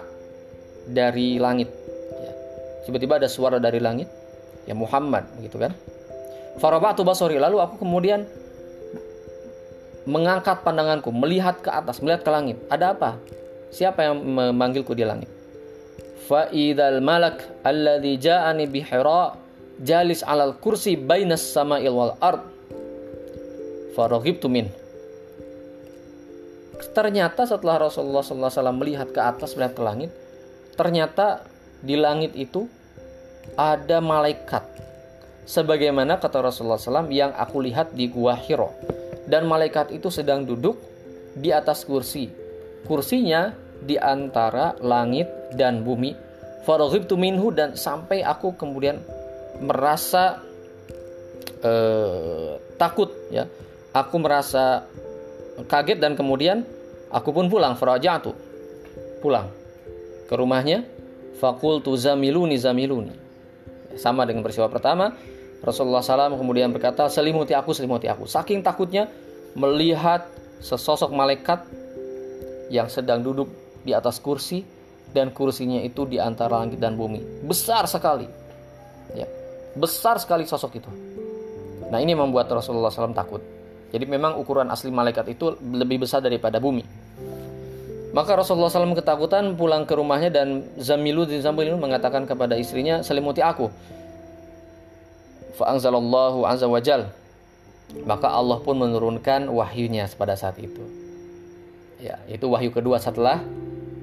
[0.88, 1.68] dari langit
[2.12, 2.32] ya.
[2.88, 4.08] tiba-tiba ada suara dari langit
[4.66, 5.74] ya Muhammad gitu kan
[6.62, 8.28] farabatu basori lalu aku kemudian
[10.06, 13.18] mengangkat pandanganku melihat ke atas melihat ke langit ada apa
[13.72, 15.32] Siapa yang memanggilku di langit?
[16.28, 19.32] Fa idzal malak alladzi ja'ani bi Hira
[19.80, 22.44] jalis 'alal kursi bainas sama'il wal ard.
[23.96, 24.68] Faraghibtu min.
[26.92, 30.10] Ternyata setelah Rasulullah SAW melihat ke atas, melihat ke langit,
[30.76, 31.40] ternyata
[31.80, 32.68] di langit itu
[33.56, 34.62] ada malaikat.
[35.42, 38.70] Sebagaimana kata Rasulullah SAW yang aku lihat di Gua Hiro.
[39.26, 40.78] Dan malaikat itu sedang duduk
[41.34, 42.28] di atas kursi.
[42.84, 43.50] Kursinya
[43.82, 45.26] di antara langit
[45.56, 46.14] dan bumi.
[46.62, 49.02] Faraghibtu minhu dan sampai aku kemudian
[49.58, 50.38] merasa
[51.66, 53.50] uh, takut ya.
[53.92, 54.86] Aku merasa
[55.66, 56.64] kaget dan kemudian
[57.12, 58.32] aku pun pulang farajatu.
[59.20, 59.52] Pulang
[60.26, 60.88] ke rumahnya
[61.36, 63.12] fakultu zamiluni zamiluni.
[64.00, 65.12] Sama dengan peristiwa pertama,
[65.60, 68.24] Rasulullah SAW kemudian berkata, selimuti aku, selimuti aku.
[68.24, 69.06] Saking takutnya
[69.52, 70.24] melihat
[70.64, 71.68] sesosok malaikat
[72.72, 73.52] yang sedang duduk
[73.84, 74.64] di atas kursi
[75.12, 77.44] dan kursinya itu di antara langit dan bumi.
[77.44, 78.24] Besar sekali.
[79.12, 79.28] Ya.
[79.76, 80.90] Besar sekali sosok itu.
[81.92, 83.44] Nah, ini membuat Rasulullah SAW takut.
[83.92, 87.01] Jadi memang ukuran asli malaikat itu lebih besar daripada bumi.
[88.12, 93.40] Maka Rasulullah SAW ketakutan pulang ke rumahnya dan Zamilu bin Zamilu mengatakan kepada istrinya, selimuti
[93.40, 93.72] aku.
[95.56, 97.08] Fa'angzalallahu azza wajal.
[98.04, 100.80] Maka Allah pun menurunkan wahyunya pada saat itu.
[102.00, 103.40] Ya, itu wahyu kedua setelah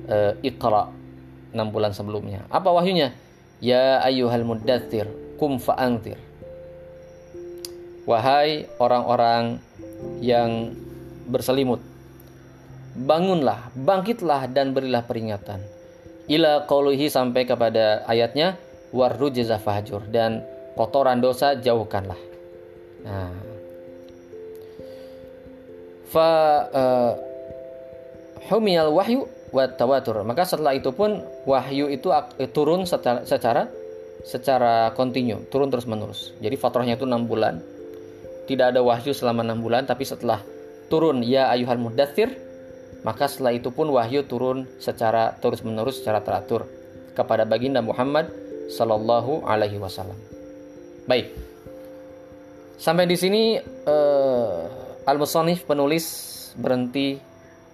[0.10, 0.90] uh, Iqra
[1.54, 2.46] 6 bulan sebelumnya.
[2.50, 3.14] Apa wahyunya?
[3.62, 5.06] Ya ayyuhal muddathir
[5.38, 6.18] kum fa'antir.
[8.10, 9.62] Wahai orang-orang
[10.24, 10.74] yang
[11.30, 11.84] berselimut,
[13.00, 15.64] bangunlah, bangkitlah dan berilah peringatan.
[16.30, 18.60] Ila qauluhi sampai kepada ayatnya
[18.92, 20.44] warrujza fahjur dan
[20.76, 22.20] kotoran dosa jauhkanlah.
[23.08, 23.34] Nah,
[26.12, 26.30] fa
[26.70, 27.12] uh,
[28.52, 30.22] humiyal wahyu wa tawatur.
[30.28, 32.14] Maka setelah itu pun wahyu itu
[32.54, 33.70] turun secara secara
[34.22, 36.36] secara kontinu, turun terus menerus.
[36.44, 37.64] Jadi fatrahnya itu 6 bulan.
[38.46, 40.44] Tidak ada wahyu selama 6 bulan, tapi setelah
[40.92, 42.34] turun ya ayuhan mudathir,
[43.04, 46.68] maka setelah itu pun wahyu turun secara terus menerus secara teratur
[47.16, 48.32] kepada baginda Muhammad
[48.72, 50.16] sallallahu alaihi wasallam.
[51.10, 51.34] Baik.
[52.80, 56.06] Sampai di sini uh, Al-Musannif penulis
[56.56, 57.20] berhenti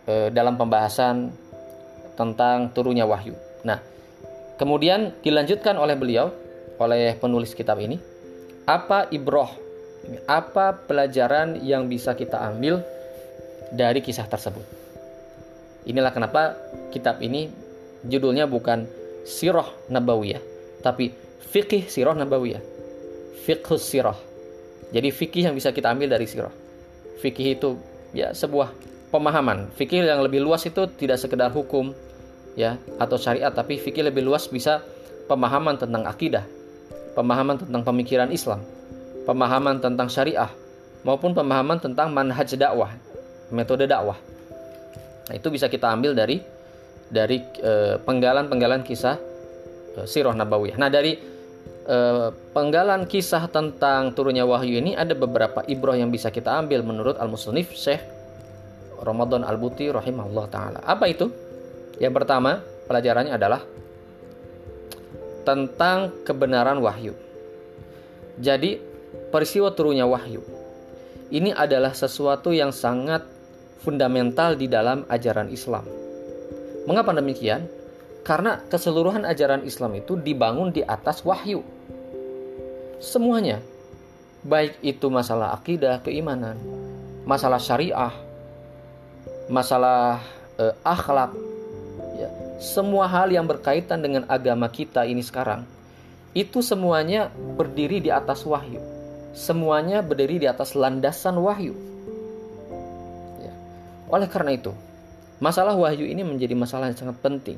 [0.09, 1.29] uh, dalam pembahasan
[2.17, 3.35] tentang turunnya wahyu.
[3.67, 3.77] Nah,
[4.57, 6.31] kemudian dilanjutkan oleh beliau,
[6.79, 7.99] oleh penulis kitab ini,
[8.65, 9.51] apa ibroh,
[10.25, 12.81] apa pelajaran yang bisa kita ambil
[13.69, 14.84] dari kisah tersebut.
[15.85, 16.57] Inilah kenapa
[16.89, 17.49] kitab ini
[18.05, 18.85] judulnya bukan
[19.25, 20.41] Sirah Nabawiyah,
[20.81, 21.13] tapi
[21.49, 22.61] Fikih Sirah Nabawiyah.
[23.45, 24.17] Fiqh Sirah.
[24.89, 26.53] Jadi fikih yang bisa kita ambil dari sirah.
[27.21, 27.77] Fikih itu
[28.13, 28.71] ya sebuah
[29.09, 29.73] pemahaman.
[29.73, 31.93] Fikih yang lebih luas itu tidak sekedar hukum,
[32.55, 34.81] ya atau syariat tapi fikih lebih luas bisa
[35.27, 36.45] pemahaman tentang akidah,
[37.13, 38.63] pemahaman tentang pemikiran Islam,
[39.27, 40.49] pemahaman tentang syariah,
[41.03, 42.93] maupun pemahaman tentang manhaj dakwah,
[43.51, 44.17] metode dakwah.
[45.25, 46.41] Nah, itu bisa kita ambil dari
[47.09, 49.15] dari eh, penggalan-penggalan kisah
[50.01, 50.77] eh, sirah nabawiyah.
[50.77, 51.17] Nah, dari
[51.85, 57.17] eh, penggalan kisah tentang turunnya wahyu ini ada beberapa ibroh yang bisa kita ambil menurut
[57.17, 58.01] Al-Musnif Syekh
[59.01, 60.79] Ramadan Al-Buti rahimahullah taala.
[60.81, 61.29] Apa itu?
[62.01, 62.59] Yang pertama,
[62.89, 63.61] pelajarannya adalah
[65.45, 67.13] tentang kebenaran wahyu.
[68.35, 68.81] Jadi,
[69.31, 70.43] peristiwa turunnya wahyu
[71.33, 73.25] ini adalah sesuatu yang sangat
[73.81, 75.85] fundamental di dalam ajaran Islam.
[76.85, 77.65] Mengapa demikian?
[78.25, 81.61] Karena keseluruhan ajaran Islam itu dibangun di atas wahyu.
[82.97, 83.61] Semuanya,
[84.45, 86.57] baik itu masalah akidah, keimanan,
[87.25, 88.13] masalah syariah,
[89.45, 90.21] masalah
[90.57, 91.33] eh, akhlak,
[92.17, 95.65] ya, semua hal yang berkaitan dengan agama kita ini sekarang,
[96.33, 98.81] itu semuanya berdiri di atas wahyu.
[99.35, 101.94] Semuanya berdiri di atas landasan wahyu.
[104.09, 104.71] Oleh karena itu,
[105.41, 107.57] masalah wahyu ini menjadi masalah yang sangat penting.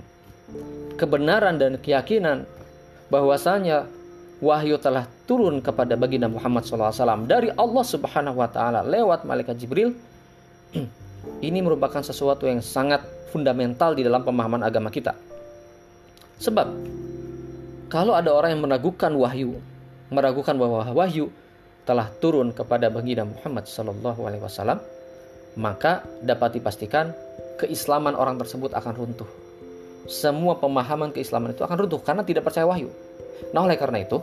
[0.96, 2.48] Kebenaran dan keyakinan
[3.12, 3.88] bahwasanya
[4.40, 9.92] wahyu telah turun kepada baginda Muhammad SAW dari Allah Subhanahu wa taala lewat malaikat Jibril
[11.48, 15.14] ini merupakan sesuatu yang sangat fundamental di dalam pemahaman agama kita.
[16.38, 16.68] Sebab
[17.90, 19.58] kalau ada orang yang meragukan wahyu,
[20.14, 21.34] meragukan bahwa wahyu
[21.88, 24.80] telah turun kepada baginda Muhammad Wasallam,
[25.56, 27.16] maka dapat dipastikan
[27.62, 29.30] keislaman orang tersebut akan runtuh.
[30.08, 32.92] Semua pemahaman keislaman itu akan runtuh karena tidak percaya wahyu.
[33.52, 34.20] Nah, oleh karena itu,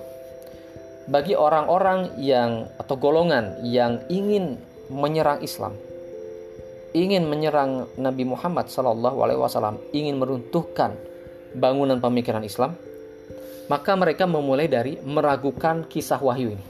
[1.08, 4.56] bagi orang-orang yang atau golongan yang ingin
[4.88, 5.76] menyerang Islam,
[6.96, 10.96] ingin menyerang Nabi Muhammad Wasallam, ingin meruntuhkan
[11.52, 12.78] bangunan pemikiran Islam,
[13.68, 16.64] maka mereka memulai dari meragukan kisah wahyu ini.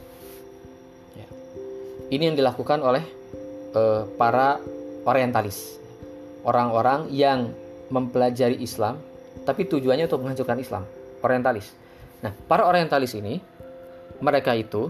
[1.15, 1.27] Ya.
[2.11, 3.03] Ini yang dilakukan oleh
[3.75, 4.57] uh, para
[5.05, 5.77] orientalis,
[6.47, 7.53] orang-orang yang
[7.93, 8.97] mempelajari Islam,
[9.45, 10.83] tapi tujuannya untuk menghancurkan Islam,
[11.21, 11.75] orientalis.
[12.25, 13.37] Nah, para orientalis ini,
[14.23, 14.89] mereka itu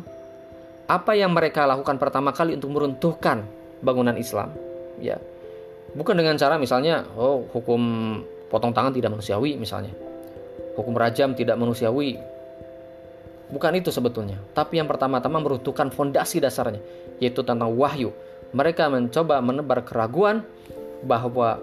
[0.85, 3.43] apa yang mereka lakukan pertama kali untuk meruntuhkan
[3.81, 4.53] bangunan Islam?
[5.01, 5.19] Ya
[5.95, 7.81] bukan dengan cara misalnya oh hukum
[8.51, 9.95] potong tangan tidak manusiawi misalnya.
[10.75, 12.19] Hukum rajam tidak manusiawi.
[13.47, 14.35] Bukan itu sebetulnya.
[14.51, 16.83] Tapi yang pertama-tama meruntuhkan fondasi dasarnya
[17.23, 18.11] yaitu tentang wahyu
[18.55, 20.47] mereka mencoba menebar keraguan
[21.03, 21.59] bahwa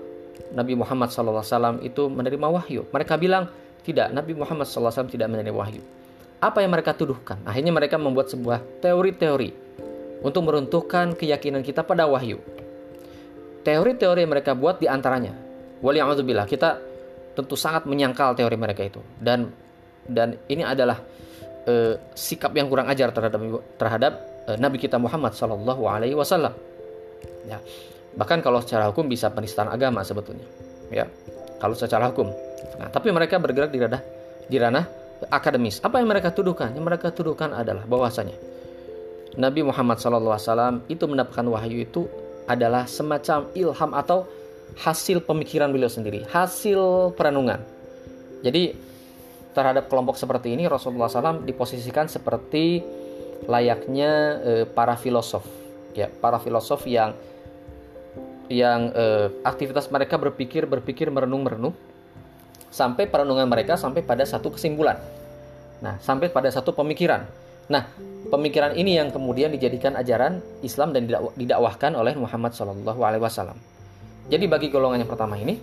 [0.53, 3.49] Nabi Muhammad SAW itu menerima wahyu mereka bilang
[3.83, 5.81] tidak Nabi Muhammad SAW tidak menerima wahyu
[6.45, 9.51] apa yang mereka tuduhkan akhirnya mereka membuat sebuah teori-teori
[10.21, 12.39] untuk meruntuhkan keyakinan kita pada wahyu
[13.63, 15.33] teori-teori yang mereka buat di antaranya.
[15.83, 16.79] Waliyahudzubillah, kita
[17.33, 19.01] tentu sangat menyangkal teori mereka itu.
[19.19, 19.51] Dan
[20.07, 20.99] dan ini adalah
[21.67, 23.41] uh, sikap yang kurang ajar terhadap
[23.79, 24.13] terhadap
[24.51, 26.53] uh, Nabi kita Muhammad Shallallahu Alaihi Wasallam.
[27.49, 27.59] Ya,
[28.15, 30.47] bahkan kalau secara hukum bisa penistaan agama sebetulnya.
[30.93, 31.09] Ya,
[31.59, 32.31] kalau secara hukum.
[32.79, 34.03] Nah, tapi mereka bergerak di ranah
[34.47, 34.85] di ranah
[35.31, 35.79] akademis.
[35.83, 36.75] Apa yang mereka tuduhkan?
[36.75, 38.35] Yang mereka tuduhkan adalah bahwasanya
[39.39, 42.05] Nabi Muhammad SAW itu mendapatkan wahyu itu
[42.45, 44.29] adalah semacam ilham atau
[44.77, 47.61] hasil pemikiran beliau sendiri, hasil perenungan.
[48.43, 48.75] Jadi
[49.53, 52.81] terhadap kelompok seperti ini Rasulullah SAW diposisikan seperti
[53.45, 55.45] layaknya e, para filosof,
[55.93, 57.17] ya para filosof yang
[58.53, 59.05] yang e,
[59.47, 61.75] aktivitas mereka berpikir berpikir merenung merenung
[62.73, 64.97] sampai perenungan mereka sampai pada satu kesimpulan.
[65.85, 67.27] Nah, sampai pada satu pemikiran.
[67.69, 67.85] Nah,
[68.33, 71.05] pemikiran ini yang kemudian dijadikan ajaran Islam dan
[71.37, 73.59] didakwahkan oleh Muhammad Shallallahu Alaihi Wasallam.
[74.31, 75.59] Jadi bagi golongan yang pertama ini,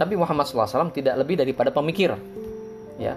[0.00, 2.16] Nabi Muhammad SAW tidak lebih daripada pemikir,
[2.96, 3.12] ya.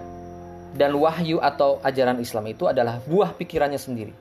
[0.76, 4.12] Dan wahyu atau ajaran Islam itu adalah buah pikirannya sendiri.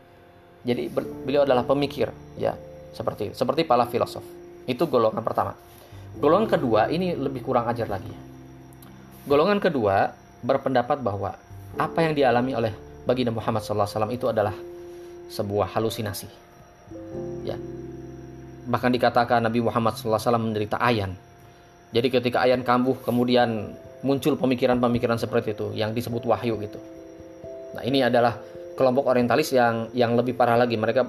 [0.63, 2.07] Jadi beliau adalah pemikir,
[2.39, 2.55] ya,
[2.95, 4.23] seperti seperti para filosof.
[4.63, 5.53] Itu golongan pertama.
[6.15, 8.11] Golongan kedua ini lebih kurang ajar lagi.
[9.27, 11.35] Golongan kedua berpendapat bahwa
[11.75, 14.55] apa yang dialami oleh bagi Nabi Muhammad SAW itu adalah
[15.27, 16.27] sebuah halusinasi.
[17.43, 17.59] Ya.
[18.63, 21.15] Bahkan dikatakan Nabi Muhammad SAW menderita ayan.
[21.91, 26.79] Jadi ketika ayan kambuh kemudian muncul pemikiran-pemikiran seperti itu yang disebut wahyu gitu.
[27.73, 28.37] Nah ini adalah
[28.73, 30.75] kelompok orientalis yang yang lebih parah lagi.
[30.77, 31.01] Mereka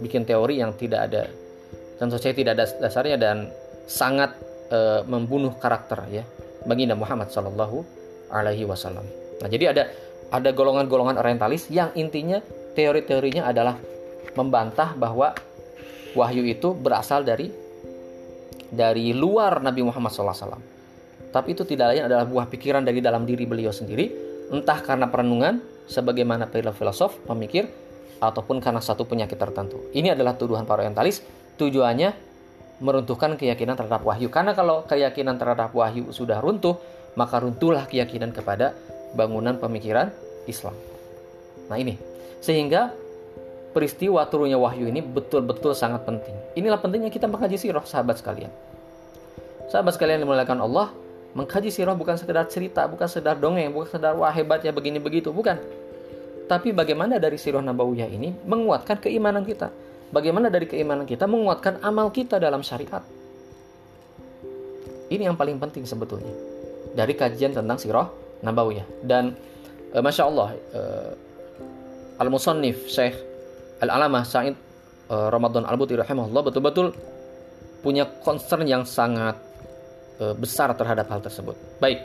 [0.00, 1.22] bikin teori yang tidak ada
[2.00, 3.52] tentu saja tidak ada dasarnya dan
[3.84, 4.32] sangat
[4.72, 6.24] e, membunuh karakter ya
[6.64, 7.84] bagi Nabi Muhammad Shallallahu
[8.32, 9.04] Alaihi Wasallam.
[9.44, 9.92] Nah jadi ada
[10.32, 12.40] ada golongan-golongan orientalis yang intinya
[12.72, 13.76] teori-teorinya adalah
[14.32, 15.36] membantah bahwa
[16.16, 17.52] wahyu itu berasal dari
[18.70, 20.62] dari luar Nabi Muhammad SAW.
[21.30, 24.10] Tapi itu tidak lain adalah buah pikiran dari dalam diri beliau sendiri,
[24.50, 27.66] entah karena perenungan sebagaimana filosof, pemikir
[28.22, 29.90] ataupun karena satu penyakit tertentu.
[29.90, 31.24] Ini adalah tuduhan para orientalis.
[31.58, 32.14] Tujuannya
[32.80, 34.32] meruntuhkan keyakinan terhadap wahyu.
[34.32, 36.78] Karena kalau keyakinan terhadap wahyu sudah runtuh,
[37.18, 38.72] maka runtuhlah keyakinan kepada
[39.12, 40.14] bangunan pemikiran
[40.46, 40.72] Islam.
[41.68, 41.98] Nah ini,
[42.40, 42.94] sehingga
[43.76, 46.34] peristiwa turunnya wahyu ini betul-betul sangat penting.
[46.56, 48.50] Inilah pentingnya kita mengkaji sirah sahabat sekalian.
[49.70, 50.90] Sahabat sekalian yang dimuliakan Allah,
[51.36, 55.60] mengkaji sirah bukan sekedar cerita, bukan sekedar dongeng, bukan sekedar wah hebatnya begini begitu, bukan.
[56.50, 59.70] Tapi bagaimana dari sirah nabawiyah ini menguatkan keimanan kita.
[60.10, 63.06] Bagaimana dari keimanan kita menguatkan amal kita dalam syariat.
[65.06, 66.34] Ini yang paling penting sebetulnya
[66.98, 68.10] dari kajian tentang sirah
[68.42, 68.82] nabawiyah.
[69.06, 69.38] Dan
[69.94, 70.80] e, masya Allah, e,
[72.18, 73.14] al musannif Syekh
[73.86, 74.58] al alamah Said
[75.06, 76.90] e, Ramadan al Buti rahimahullah betul-betul
[77.78, 79.38] punya concern yang sangat
[80.18, 81.54] e, besar terhadap hal tersebut.
[81.78, 82.02] Baik,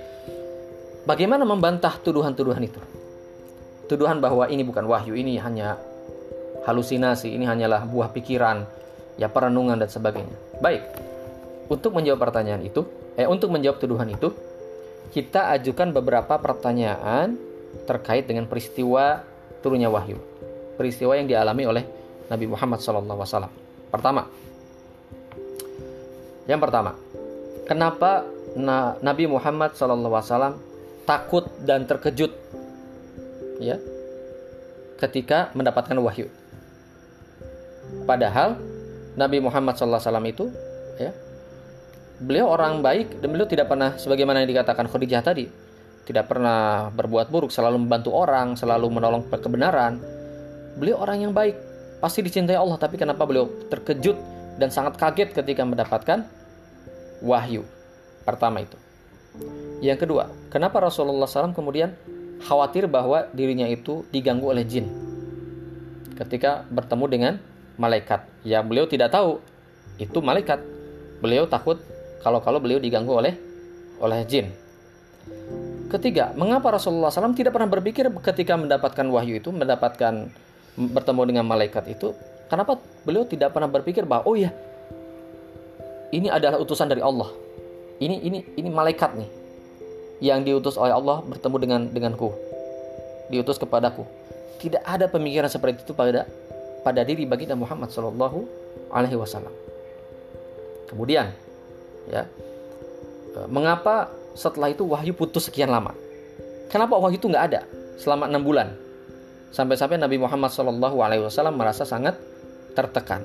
[1.09, 2.94] bagaimana membantah tuduhan-tuduhan itu?
[3.85, 5.77] Tuduhan bahwa ini bukan wahyu, ini hanya
[6.65, 8.65] halusinasi, ini hanyalah buah pikiran,
[9.21, 10.33] ya perenungan dan sebagainya.
[10.57, 10.81] Baik,
[11.69, 12.81] untuk menjawab pertanyaan itu,
[13.13, 14.33] eh untuk menjawab tuduhan itu,
[15.13, 17.37] kita ajukan beberapa pertanyaan
[17.85, 19.21] terkait dengan peristiwa
[19.61, 20.17] turunnya wahyu.
[20.75, 21.83] Peristiwa yang dialami oleh
[22.25, 23.05] Nabi Muhammad SAW.
[23.93, 24.25] Pertama,
[26.49, 26.97] yang pertama,
[27.69, 28.25] kenapa
[29.01, 30.57] Nabi Muhammad SAW
[31.05, 32.33] takut dan terkejut
[33.59, 33.79] ya
[34.99, 36.31] ketika mendapatkan wahyu.
[38.09, 38.57] Padahal
[39.15, 40.51] Nabi Muhammad SAW itu
[40.99, 41.11] ya
[42.19, 45.45] beliau orang baik dan beliau tidak pernah sebagaimana yang dikatakan Khadijah tadi
[46.07, 49.99] tidak pernah berbuat buruk selalu membantu orang selalu menolong kebenaran
[50.79, 51.59] beliau orang yang baik
[51.99, 54.15] pasti dicintai Allah tapi kenapa beliau terkejut
[54.55, 56.23] dan sangat kaget ketika mendapatkan
[57.19, 57.67] wahyu
[58.23, 58.79] pertama itu
[59.83, 61.91] yang kedua kenapa Rasulullah SAW kemudian
[62.43, 64.87] khawatir bahwa dirinya itu diganggu oleh jin
[66.15, 67.33] ketika bertemu dengan
[67.75, 68.23] malaikat.
[68.47, 69.43] Ya beliau tidak tahu
[69.99, 70.59] itu malaikat.
[71.19, 71.79] Beliau takut
[72.23, 73.35] kalau-kalau beliau diganggu oleh
[73.99, 74.51] oleh jin.
[75.87, 80.27] Ketiga, mengapa Rasulullah SAW tidak pernah berpikir ketika mendapatkan wahyu itu, mendapatkan
[80.75, 82.11] bertemu dengan malaikat itu,
[82.51, 84.51] kenapa beliau tidak pernah berpikir bahwa oh ya,
[86.11, 87.31] ini adalah utusan dari Allah.
[87.95, 89.44] Ini ini ini malaikat nih
[90.23, 92.31] yang diutus oleh Allah bertemu dengan denganku,
[93.27, 94.07] diutus kepadaku.
[94.61, 96.23] Tidak ada pemikiran seperti itu pada
[96.85, 98.39] pada diri baginda Muhammad Shallallahu
[98.93, 99.51] Alaihi Wasallam.
[100.85, 101.33] Kemudian,
[102.07, 102.29] ya,
[103.35, 104.07] e, mengapa
[104.37, 105.91] setelah itu wahyu putus sekian lama?
[106.69, 107.61] Kenapa wahyu itu nggak ada
[107.99, 108.69] selama enam bulan?
[109.51, 112.15] Sampai-sampai Nabi Muhammad Shallallahu Alaihi Wasallam merasa sangat
[112.77, 113.23] tertekan,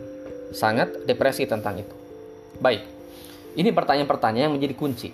[0.50, 1.94] sangat depresi tentang itu.
[2.58, 2.82] Baik,
[3.58, 5.10] ini pertanyaan-pertanyaan yang menjadi kunci,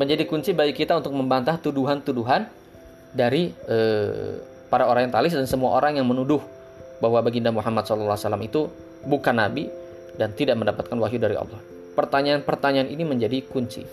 [0.00, 2.48] menjadi kunci bagi kita untuk membantah tuduhan-tuduhan
[3.12, 4.40] dari eh,
[4.72, 6.40] para orientalis dan semua orang yang menuduh
[7.04, 8.72] bahwa baginda Muhammad SAW itu
[9.04, 9.68] bukan nabi
[10.16, 11.60] dan tidak mendapatkan wahyu dari Allah.
[11.92, 13.84] Pertanyaan-pertanyaan ini menjadi kunci.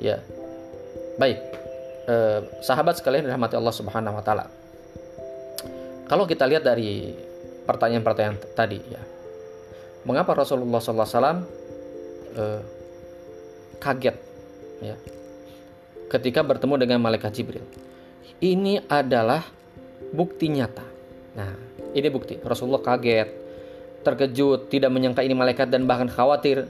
[0.00, 0.24] Ya.
[1.20, 1.44] Baik.
[2.08, 4.48] Eh, sahabat sekalian dirahmati Allah Subhanahu wa taala.
[6.08, 7.12] Kalau kita lihat dari
[7.68, 9.02] pertanyaan-pertanyaan tadi ya.
[10.08, 11.44] Mengapa Rasulullah SAW
[12.36, 12.60] eh,
[13.80, 14.16] kaget
[14.84, 14.96] ya
[16.10, 17.64] ketika bertemu dengan malaikat Jibril?
[18.42, 19.44] Ini adalah
[20.12, 20.84] bukti nyata.
[21.34, 21.54] Nah,
[21.94, 22.38] ini bukti.
[22.42, 23.28] Rasulullah kaget,
[24.04, 26.68] terkejut, tidak menyangka ini malaikat dan bahkan khawatir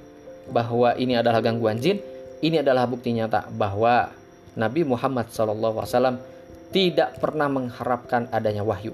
[0.48, 2.00] bahwa ini adalah gangguan jin.
[2.44, 4.12] Ini adalah bukti nyata bahwa
[4.54, 6.20] Nabi Muhammad SAW
[6.70, 8.92] tidak pernah mengharapkan adanya wahyu.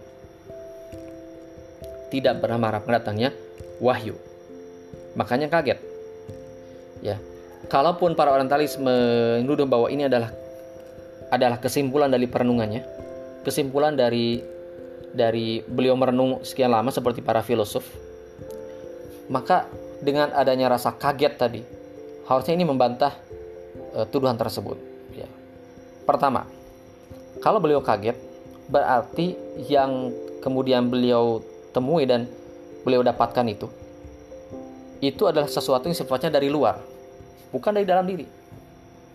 [2.11, 3.30] Tidak pernah mengharapkan datangnya
[3.82, 4.14] wahyu.
[5.18, 5.78] Makanya kaget.
[7.01, 7.16] Ya.
[7.69, 10.33] Kalaupun para orientalis menuduh bahwa ini adalah
[11.31, 12.83] adalah kesimpulan dari perenungannya,
[13.45, 14.43] kesimpulan dari
[15.11, 17.87] dari beliau merenung sekian lama seperti para filosof,
[19.31, 19.67] maka
[20.03, 21.63] dengan adanya rasa kaget tadi,
[22.27, 23.15] harusnya ini membantah
[23.95, 24.79] uh, tuduhan tersebut.
[25.15, 25.29] Ya.
[26.07, 26.47] Pertama,
[27.39, 28.19] kalau beliau kaget,
[28.71, 29.39] berarti
[29.71, 30.11] yang
[30.43, 32.27] kemudian beliau temui dan
[32.83, 33.71] beliau dapatkan itu,
[34.99, 36.79] itu adalah sesuatu yang sifatnya dari luar,
[37.51, 38.27] bukan dari dalam diri.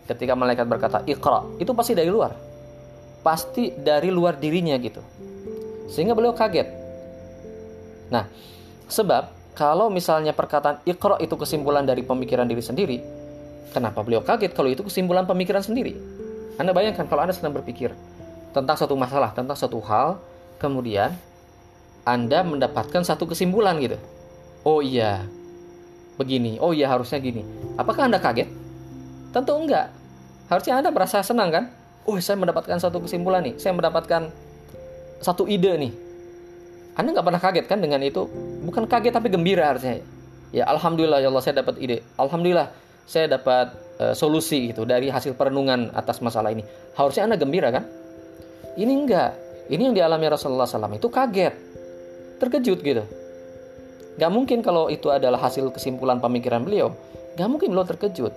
[0.05, 2.31] Ketika malaikat berkata ikra, itu pasti dari luar,
[3.25, 5.01] pasti dari luar dirinya gitu
[5.89, 6.67] sehingga beliau kaget.
[8.09, 8.25] Nah,
[8.89, 12.97] sebab kalau misalnya perkataan ikro itu kesimpulan dari pemikiran diri sendiri,
[13.71, 15.97] kenapa beliau kaget kalau itu kesimpulan pemikiran sendiri?
[16.59, 17.93] Anda bayangkan kalau Anda sedang berpikir
[18.55, 20.19] tentang satu masalah, tentang satu hal,
[20.59, 21.13] kemudian
[22.05, 23.97] Anda mendapatkan satu kesimpulan gitu.
[24.65, 25.25] Oh iya,
[26.15, 26.57] begini.
[26.59, 27.43] Oh iya, harusnya gini.
[27.79, 28.47] Apakah Anda kaget?
[29.35, 29.91] Tentu enggak.
[30.47, 31.65] Harusnya Anda merasa senang kan?
[32.05, 34.29] oh saya mendapatkan satu kesimpulan nih, saya mendapatkan
[35.19, 35.91] satu ide nih.
[36.95, 38.29] Anda nggak pernah kaget kan dengan itu?
[38.63, 39.99] Bukan kaget tapi gembira harusnya.
[40.55, 42.05] Ya alhamdulillah ya Allah saya dapat ide.
[42.15, 42.71] Alhamdulillah
[43.03, 46.63] saya dapat uh, solusi itu dari hasil perenungan atas masalah ini.
[46.95, 47.83] Harusnya Anda gembira kan?
[48.79, 49.31] Ini enggak.
[49.67, 51.53] Ini yang dialami Rasulullah SAW itu kaget.
[52.39, 53.03] Terkejut gitu.
[54.15, 56.95] Gak mungkin kalau itu adalah hasil kesimpulan pemikiran beliau.
[57.35, 58.31] Gak mungkin beliau terkejut.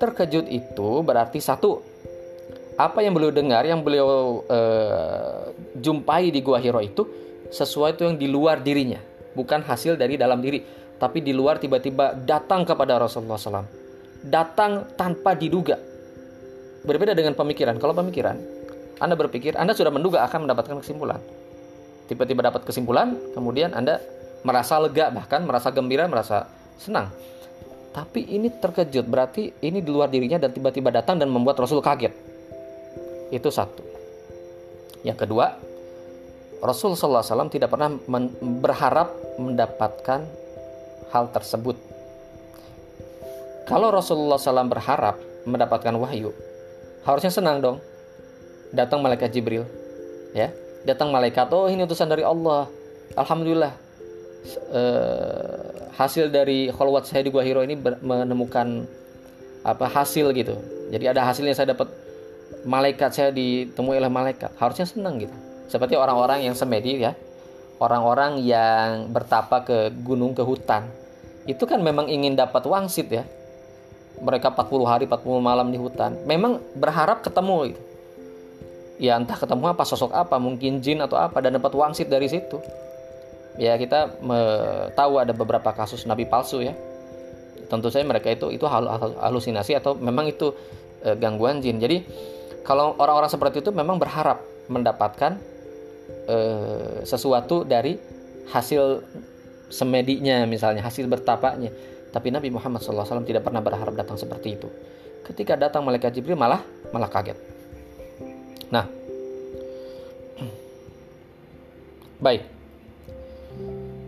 [0.00, 1.84] Terkejut itu berarti satu,
[2.74, 7.06] apa yang beliau dengar, yang beliau uh, jumpai di Gua Hiro itu
[7.54, 8.98] sesuatu yang di luar dirinya,
[9.38, 10.58] bukan hasil dari dalam diri,
[10.98, 13.68] tapi di luar tiba-tiba datang kepada Rasulullah SAW,
[14.26, 15.78] datang tanpa diduga.
[16.84, 17.78] Berbeda dengan pemikiran.
[17.78, 18.36] Kalau pemikiran,
[18.98, 21.22] Anda berpikir, Anda sudah menduga akan mendapatkan kesimpulan.
[22.10, 24.02] Tiba-tiba dapat kesimpulan, kemudian Anda
[24.44, 27.08] merasa lega, bahkan merasa gembira, merasa senang.
[27.94, 32.12] Tapi ini terkejut, berarti ini di luar dirinya dan tiba-tiba datang dan membuat Rasul kaget
[33.32, 33.82] itu satu.
[35.06, 35.56] Yang kedua,
[36.64, 40.24] Rasul SAW tidak pernah men berharap mendapatkan
[41.12, 41.76] hal tersebut.
[43.64, 46.32] Kalau Rasulullah SAW berharap mendapatkan wahyu,
[47.04, 47.78] harusnya senang dong.
[48.74, 49.62] Datang malaikat Jibril,
[50.34, 50.50] ya,
[50.82, 52.66] datang malaikat, oh ini utusan dari Allah.
[53.14, 53.83] Alhamdulillah,
[54.70, 58.84] uh, hasil dari kholwat saya di Gua Hiro ini menemukan
[59.64, 60.60] apa hasil gitu.
[60.92, 61.88] Jadi ada hasilnya saya dapat
[62.68, 64.52] malaikat saya ditemui oleh malaikat.
[64.60, 65.32] Harusnya senang gitu.
[65.70, 67.16] Seperti orang-orang yang semedi ya.
[67.80, 70.86] Orang-orang yang bertapa ke gunung ke hutan.
[71.48, 73.24] Itu kan memang ingin dapat wangsit ya.
[74.20, 76.14] Mereka 40 hari 40 malam di hutan.
[76.28, 77.82] Memang berharap ketemu gitu.
[78.94, 82.62] Ya entah ketemu apa sosok apa mungkin jin atau apa dan dapat wangsit dari situ
[83.54, 84.18] ya kita
[84.94, 86.74] tahu ada beberapa kasus nabi palsu ya.
[87.70, 90.52] Tentu saja mereka itu itu halusinasi atau memang itu
[91.00, 91.80] e, gangguan jin.
[91.80, 92.04] Jadi
[92.62, 94.40] kalau orang-orang seperti itu memang berharap
[94.72, 95.36] mendapatkan
[96.24, 98.00] uh, sesuatu dari
[98.48, 99.04] hasil
[99.68, 101.68] semedinya misalnya hasil bertapaknya
[102.08, 104.72] tapi Nabi Muhammad SAW tidak pernah berharap datang seperti itu.
[105.28, 107.36] Ketika datang malaikat Jibril malah malah kaget.
[108.72, 108.88] Nah.
[112.24, 112.53] Baik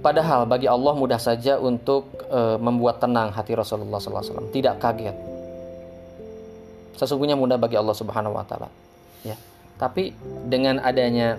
[0.07, 5.19] padahal bagi Allah mudah saja untuk uh, membuat tenang hati Rasulullah SAW tidak kaget
[6.97, 8.73] Sesungguhnya mudah bagi Allah Subhanahu wa taala.
[9.21, 9.37] Ya.
[9.77, 10.17] Tapi
[10.49, 11.37] dengan adanya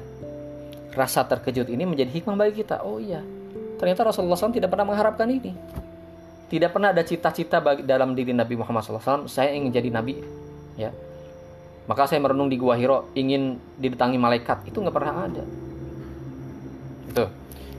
[0.93, 2.85] rasa terkejut ini menjadi hikmah bagi kita.
[2.85, 3.25] Oh iya,
[3.81, 5.57] ternyata Rasulullah SAW tidak pernah mengharapkan ini.
[6.47, 9.27] Tidak pernah ada cita-cita dalam diri Nabi Muhammad SAW.
[9.27, 10.15] Saya ingin jadi nabi.
[10.79, 10.95] Ya.
[11.91, 14.63] Maka saya merenung di Gua Hiro ingin didatangi malaikat.
[14.63, 15.43] Itu nggak pernah ada.
[17.11, 17.25] Itu.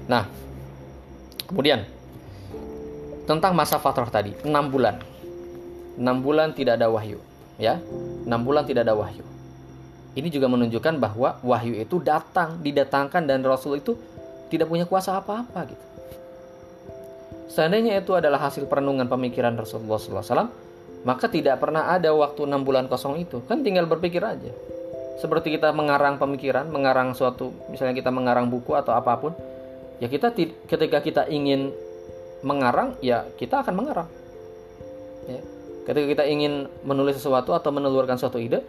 [0.05, 0.29] Nah,
[1.49, 1.89] kemudian
[3.25, 5.01] tentang masa fatrah tadi, 6 bulan.
[5.99, 7.19] 6 bulan tidak ada wahyu
[7.61, 7.83] ya.
[8.25, 9.27] Enam bulan tidak ada wahyu.
[10.17, 13.99] Ini juga menunjukkan bahwa wahyu itu datang didatangkan dan Rasul itu
[14.49, 15.85] tidak punya kuasa apa-apa gitu.
[17.53, 20.49] Seandainya itu adalah hasil perenungan pemikiran Rasulullah SAW
[21.07, 23.45] maka tidak pernah ada waktu enam bulan kosong itu.
[23.47, 24.51] Kan tinggal berpikir aja.
[25.19, 29.33] Seperti kita mengarang pemikiran mengarang suatu misalnya kita mengarang buku atau apa pun
[29.99, 30.35] ya kita
[30.67, 31.75] ketika kita ingin
[32.47, 34.09] mengarang ya kita akan mengarang
[35.27, 35.43] ya
[35.89, 38.61] Ketika kita ingin menulis sesuatu atau menelurkan suatu ide,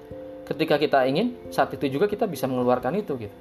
[0.47, 3.35] ketika kita ingin, saat itu juga kita bisa mengeluarkan itu gitu.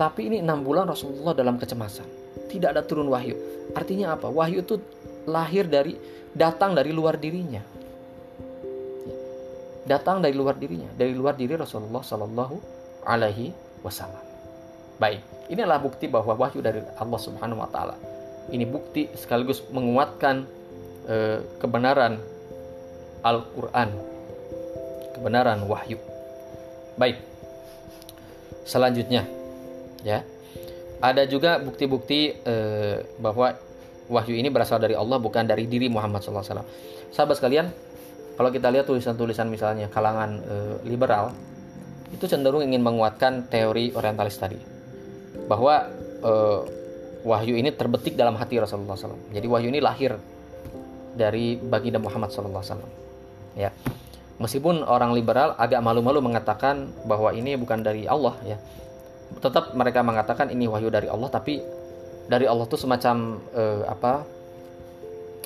[0.00, 2.08] Tapi ini enam bulan Rasulullah dalam kecemasan.
[2.48, 3.36] Tidak ada turun wahyu.
[3.76, 4.32] Artinya apa?
[4.32, 4.80] Wahyu itu
[5.28, 6.00] lahir dari
[6.32, 7.60] datang dari luar dirinya.
[9.84, 12.56] Datang dari luar dirinya, dari luar diri Rasulullah Shallallahu
[13.04, 13.52] Alaihi
[13.84, 14.31] Wasallam.
[15.02, 17.98] Baik, inilah bukti bahwa wahyu dari Allah Subhanahu Wa Taala.
[18.54, 20.46] Ini bukti sekaligus menguatkan
[21.10, 22.22] eh, kebenaran
[23.26, 23.90] Al-Quran
[25.18, 25.98] kebenaran wahyu.
[26.94, 27.18] Baik
[28.62, 29.26] selanjutnya
[30.06, 30.22] ya.
[31.02, 33.58] Ada juga bukti-bukti eh, bahwa
[34.06, 36.62] wahyu ini berasal dari Allah bukan dari diri Muhammad SAW
[37.10, 37.70] sahabat sekalian
[38.34, 41.32] kalau kita lihat tulisan-tulisan misalnya kalangan eh, liberal
[42.12, 44.58] itu cenderung ingin menguatkan teori orientalis tadi
[45.48, 45.88] bahwa
[46.22, 46.60] eh,
[47.22, 50.18] wahyu ini terbetik dalam hati Rasulullah SAW jadi wahyu ini lahir
[51.12, 53.02] dari baginda Muhammad SAW
[53.56, 53.70] ya.
[54.40, 58.58] Meskipun orang liberal agak malu-malu mengatakan bahwa ini bukan dari Allah ya.
[59.38, 61.62] Tetap mereka mengatakan ini wahyu dari Allah tapi
[62.26, 64.24] dari Allah itu semacam eh, apa?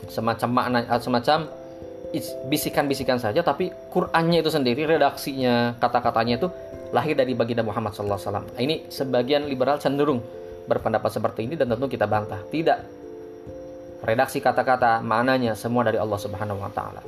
[0.09, 1.39] Semacam makna eh, semacam
[2.49, 6.49] bisikan-bisikan saja tapi Qurannya itu sendiri redaksinya kata-katanya itu
[6.95, 10.23] lahir dari baginda Muhammad SAW ini sebagian liberal cenderung
[10.67, 12.83] berpendapat seperti ini dan tentu kita bantah tidak
[14.03, 17.03] redaksi kata-kata maknanya semua dari Allah Subhanahu wa taala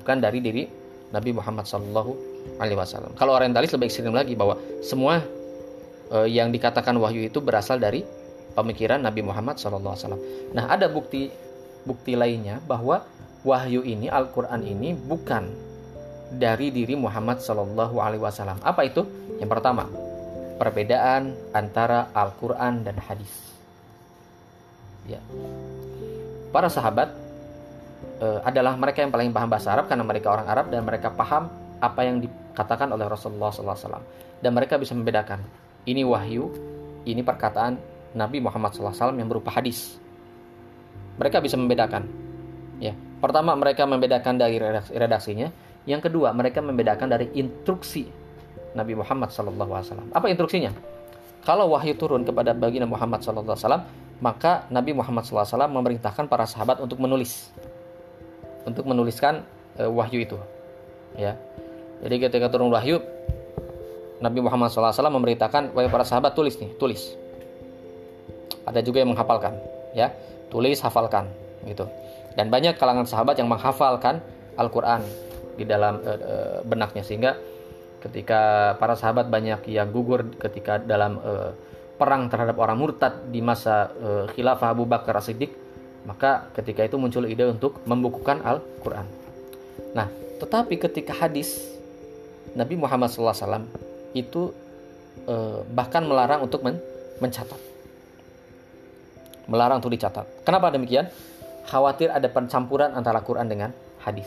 [0.00, 0.64] bukan dari diri
[1.10, 2.12] Nabi Muhammad Shallallahu
[2.62, 3.12] Alaihi Wasallam.
[3.18, 5.20] Kalau orientalis lebih ekstrim lagi bahwa semua
[6.10, 8.06] uh, yang dikatakan wahyu itu berasal dari
[8.54, 10.18] pemikiran Nabi Muhammad Wasallam.
[10.54, 11.28] Nah ada bukti
[11.84, 13.04] bukti lainnya bahwa
[13.42, 15.69] wahyu ini Al-Quran ini bukan
[16.30, 18.62] dari diri Muhammad Shallallahu Alaihi Wasallam.
[18.62, 19.02] Apa itu?
[19.42, 19.90] Yang pertama,
[20.60, 23.30] perbedaan antara Al-Quran dan hadis.
[25.08, 25.18] Ya.
[26.54, 27.10] Para sahabat
[28.22, 31.50] uh, adalah mereka yang paling paham bahasa Arab karena mereka orang Arab dan mereka paham
[31.80, 34.04] apa yang dikatakan oleh Rasulullah SAW
[34.44, 35.40] dan mereka bisa membedakan
[35.88, 36.52] ini wahyu,
[37.08, 37.80] ini perkataan
[38.12, 39.96] Nabi Muhammad SAW yang berupa hadis.
[41.16, 42.04] Mereka bisa membedakan.
[42.80, 44.56] Ya, pertama mereka membedakan dari
[44.92, 45.52] redaksinya,
[45.88, 48.08] yang kedua mereka membedakan dari instruksi
[48.76, 50.12] Nabi Muhammad SAW.
[50.12, 50.70] Apa instruksinya?
[51.40, 53.56] Kalau wahyu turun kepada baginda Muhammad SAW,
[54.20, 57.48] maka Nabi Muhammad SAW memerintahkan para sahabat untuk menulis
[58.68, 59.40] untuk menuliskan
[59.80, 60.36] e, wahyu itu.
[61.16, 61.40] Ya.
[62.04, 63.00] Jadi ketika turun wahyu,
[64.20, 67.16] Nabi Muhammad SAW memerintahkan wahai para sahabat tulis nih, tulis.
[68.68, 69.56] Ada juga yang menghafalkan,
[69.96, 70.12] ya,
[70.52, 71.32] tulis, hafalkan,
[71.64, 71.88] gitu.
[72.36, 74.20] Dan banyak kalangan sahabat yang menghafalkan
[74.60, 75.00] Al-Quran
[75.60, 76.14] di dalam e,
[76.64, 77.36] benaknya sehingga
[78.00, 81.32] ketika para sahabat banyak yang gugur ketika dalam e,
[82.00, 85.52] perang terhadap orang murtad di masa e, khilafah Abu Bakar As-Siddiq
[86.08, 89.04] maka ketika itu muncul ide untuk membukukan Al-Quran.
[89.92, 90.08] Nah,
[90.40, 91.60] tetapi ketika hadis
[92.56, 93.68] Nabi Muhammad SAW
[94.16, 94.48] itu
[95.76, 96.80] bahkan melarang untuk men
[97.20, 97.60] mencatat.
[99.46, 100.24] Melarang untuk dicatat.
[100.42, 101.12] Kenapa demikian?
[101.68, 103.70] Khawatir ada pencampuran antara Quran dengan
[104.02, 104.26] hadis.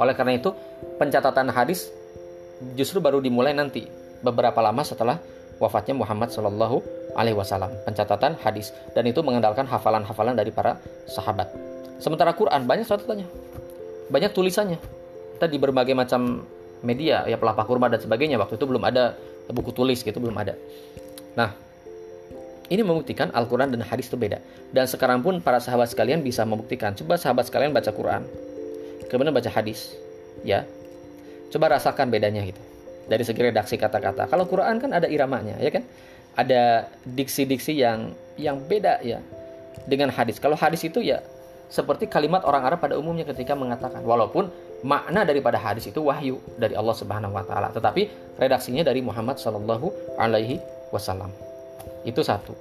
[0.00, 0.52] Oleh karena itu,
[0.96, 1.92] pencatatan hadis
[2.78, 3.84] justru baru dimulai nanti
[4.22, 5.18] beberapa lama setelah
[5.58, 6.82] wafatnya Muhammad Shallallahu
[7.18, 10.78] Alaihi Wasallam pencatatan hadis dan itu mengandalkan hafalan-hafalan dari para
[11.10, 11.50] sahabat.
[12.02, 13.28] Sementara Quran banyak catatannya,
[14.10, 14.78] banyak tulisannya.
[15.38, 16.46] Tadi berbagai macam
[16.82, 19.14] media ya pelapah kurma dan sebagainya waktu itu belum ada
[19.50, 20.54] buku tulis gitu belum ada.
[21.38, 21.54] Nah
[22.72, 24.40] ini membuktikan Al-Quran dan hadis itu beda.
[24.72, 26.96] Dan sekarang pun para sahabat sekalian bisa membuktikan.
[26.96, 28.24] Coba sahabat sekalian baca Quran,
[29.12, 29.92] kemudian baca hadis,
[30.40, 30.64] ya.
[31.52, 32.72] Coba rasakan bedanya gitu
[33.12, 34.24] dari segi redaksi kata-kata.
[34.30, 35.84] Kalau Quran kan ada iramanya, ya kan?
[36.32, 39.20] Ada diksi-diksi yang yang beda ya
[39.84, 40.40] dengan hadis.
[40.40, 41.20] Kalau hadis itu ya
[41.72, 44.48] seperti kalimat orang Arab pada umumnya ketika mengatakan walaupun
[44.84, 48.08] makna daripada hadis itu wahyu dari Allah Subhanahu wa taala, tetapi
[48.40, 51.32] redaksinya dari Muhammad Shallallahu alaihi wasallam.
[52.08, 52.56] Itu satu.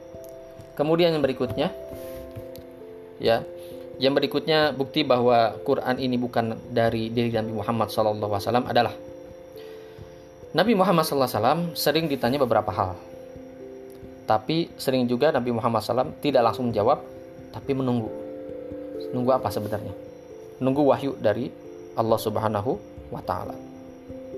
[0.75, 1.71] Kemudian yang berikutnya
[3.21, 3.43] ya
[4.01, 8.17] yang berikutnya bukti bahwa Quran ini bukan dari diri Nabi Muhammad SAW
[8.65, 8.97] adalah
[10.57, 12.97] Nabi Muhammad SAW sering ditanya beberapa hal.
[14.25, 16.97] Tapi sering juga Nabi Muhammad SAW tidak langsung menjawab,
[17.53, 18.09] tapi menunggu.
[19.13, 19.93] Nunggu apa sebenarnya?
[20.57, 21.53] Nunggu wahyu dari
[21.93, 22.81] Allah Subhanahu
[23.13, 23.53] wa taala.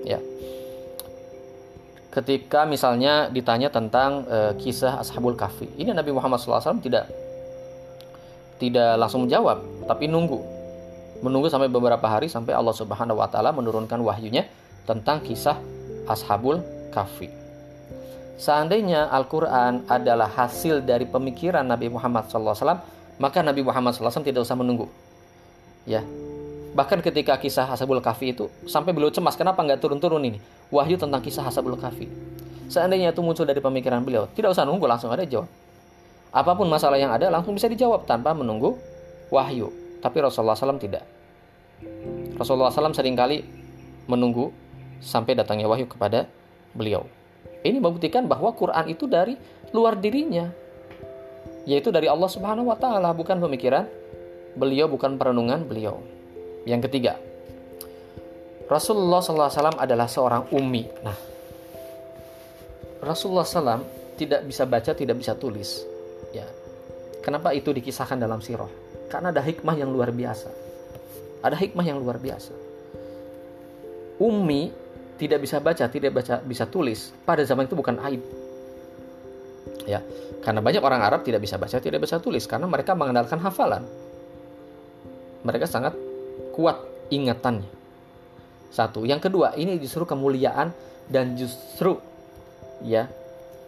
[0.04, 0.20] Ya.
[2.12, 7.10] Ketika misalnya ditanya tentang e, kisah Ashabul Kahfi, ini Nabi Muhammad SAW tidak
[8.58, 10.40] tidak langsung menjawab, tapi nunggu.
[11.24, 14.44] Menunggu sampai beberapa hari sampai Allah Subhanahu wa taala menurunkan wahyunya
[14.84, 15.56] tentang kisah
[16.04, 16.60] Ashabul
[16.92, 17.32] Kahfi.
[18.34, 22.82] Seandainya Al-Quran adalah hasil dari pemikiran Nabi Muhammad SAW,
[23.16, 24.90] maka Nabi Muhammad SAW tidak usah menunggu.
[25.88, 26.04] Ya,
[26.76, 30.38] bahkan ketika kisah Ashabul Kahfi itu sampai beliau cemas, kenapa nggak turun-turun ini
[30.68, 32.10] wahyu tentang kisah Ashabul Kahfi?
[32.68, 35.48] Seandainya itu muncul dari pemikiran beliau, tidak usah nunggu langsung ada jawab.
[36.34, 38.74] Apa pun masalah yang ada langsung bisa dijawab tanpa menunggu
[39.30, 39.70] wahyu.
[40.02, 41.06] Tapi Rasulullah SAW tidak.
[42.34, 43.46] Rasulullah SAW sering kali
[44.10, 44.50] menunggu
[44.98, 46.26] sampai datangnya wahyu kepada
[46.74, 47.06] beliau.
[47.62, 49.38] Ini membuktikan bahwa Quran itu dari
[49.70, 50.50] luar dirinya,
[51.64, 53.88] yaitu dari Allah Subhanahu wa taala, bukan pemikiran
[54.58, 56.02] beliau, bukan perenungan beliau.
[56.68, 57.16] Yang ketiga,
[58.68, 60.84] Rasulullah SAW adalah seorang ummi.
[61.00, 61.16] Nah,
[63.00, 63.80] Rasulullah SAW
[64.20, 65.93] tidak bisa baca, tidak bisa tulis.
[67.24, 68.68] Kenapa itu dikisahkan dalam sirah?
[69.08, 70.52] Karena ada hikmah yang luar biasa.
[71.40, 72.52] Ada hikmah yang luar biasa.
[74.20, 74.68] Ummi
[75.16, 78.20] tidak bisa baca, tidak baca bisa tulis, pada zaman itu bukan aib.
[79.88, 80.04] Ya,
[80.44, 83.84] karena banyak orang Arab tidak bisa baca, tidak bisa tulis karena mereka mengandalkan hafalan.
[85.44, 85.96] Mereka sangat
[86.52, 87.68] kuat ingatannya.
[88.68, 90.74] Satu, yang kedua, ini justru kemuliaan
[91.08, 92.00] dan justru
[92.82, 93.06] ya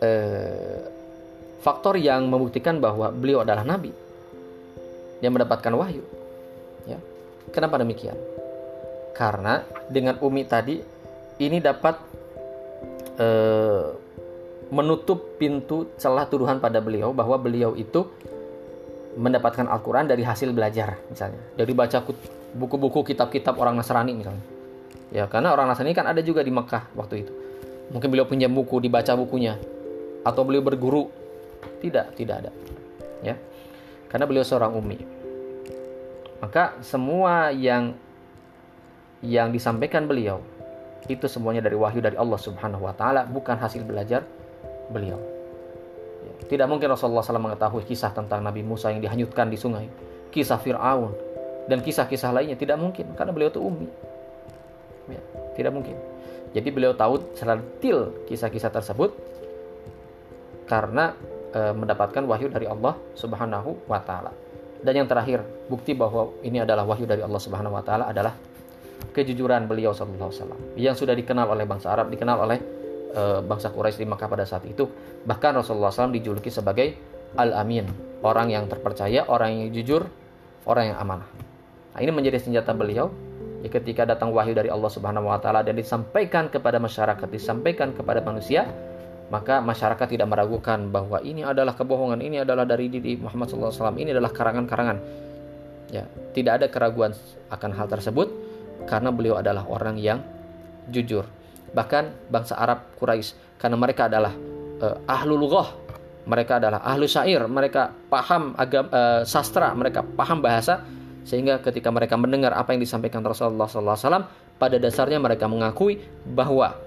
[0.03, 0.95] eh,
[1.61, 3.91] faktor yang membuktikan bahwa beliau adalah nabi
[5.25, 6.05] yang mendapatkan wahyu.
[6.85, 7.01] Ya.
[7.51, 8.17] Kenapa demikian?
[9.17, 10.77] Karena dengan Umi tadi
[11.41, 11.97] ini dapat
[13.17, 13.97] uh,
[14.69, 18.05] menutup pintu celah tuduhan pada beliau bahwa beliau itu
[19.17, 22.05] mendapatkan Al-Quran dari hasil belajar misalnya dari baca
[22.53, 24.45] buku-buku kitab-kitab orang Nasrani misalnya
[25.15, 27.33] Ya, karena orang Nasrani kan ada juga di Mekah waktu itu.
[27.95, 29.55] Mungkin beliau punya buku, dibaca bukunya
[30.27, 31.07] atau beliau berguru.
[31.87, 32.51] Tidak, tidak ada.
[33.22, 33.39] Ya.
[34.11, 34.99] Karena beliau seorang ummi.
[36.43, 37.95] Maka semua yang
[39.22, 40.43] yang disampaikan beliau
[41.07, 44.26] itu semuanya dari wahyu dari Allah Subhanahu wa taala, bukan hasil belajar
[44.91, 45.18] beliau.
[46.26, 49.87] Ya, tidak mungkin Rasulullah SAW mengetahui kisah tentang Nabi Musa yang dihanyutkan di sungai,
[50.34, 51.14] kisah Fir'aun,
[51.70, 52.59] dan kisah-kisah lainnya.
[52.59, 53.87] Tidak mungkin, karena beliau itu ummi.
[55.07, 55.22] Ya,
[55.55, 55.95] tidak mungkin.
[56.51, 59.14] Jadi beliau tahu secara detail kisah-kisah tersebut
[60.66, 61.14] karena
[61.57, 64.33] e, mendapatkan wahyu dari Allah Subhanahu wa taala.
[64.85, 65.41] Dan yang terakhir,
[65.73, 68.37] bukti bahwa ini adalah wahyu dari Allah Subhanahu wa taala adalah
[69.17, 72.59] kejujuran beliau sallallahu alaihi yang sudah dikenal oleh bangsa Arab, dikenal oleh
[73.17, 74.85] e, bangsa Quraisy di Makkah pada saat itu.
[75.25, 76.93] Bahkan Rasulullah SAW dijuluki sebagai
[77.37, 77.89] Al-Amin,
[78.23, 80.05] orang yang terpercaya, orang yang jujur,
[80.69, 81.29] orang yang amanah.
[81.97, 83.09] Nah, ini menjadi senjata beliau
[83.65, 88.21] ya, ketika datang wahyu dari Allah Subhanahu wa taala dan disampaikan kepada masyarakat, disampaikan kepada
[88.21, 88.69] manusia,
[89.27, 94.14] maka masyarakat tidak meragukan bahwa ini adalah kebohongan, ini adalah dari diri Muhammad SAW, ini
[94.14, 94.99] adalah karangan-karangan.
[95.91, 97.14] Ya, tidak ada keraguan
[97.51, 98.31] akan hal tersebut
[98.87, 100.22] karena beliau adalah orang yang
[100.91, 101.27] jujur.
[101.74, 104.35] Bahkan bangsa Arab Quraisy karena mereka adalah
[104.83, 105.74] uh, ahlul lughah,
[106.27, 110.83] mereka adalah ahlu syair, mereka paham agama uh, sastra, mereka paham bahasa
[111.27, 114.31] sehingga ketika mereka mendengar apa yang disampaikan Rasulullah SAW,
[114.62, 116.79] pada dasarnya mereka mengakui bahwa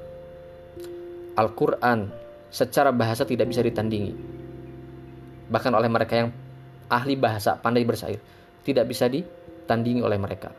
[1.36, 2.19] Al-Quran
[2.50, 4.14] secara bahasa tidak bisa ditandingi.
[5.50, 6.30] Bahkan oleh mereka yang
[6.90, 8.22] ahli bahasa, pandai bersair,
[8.66, 10.54] tidak bisa ditandingi oleh mereka.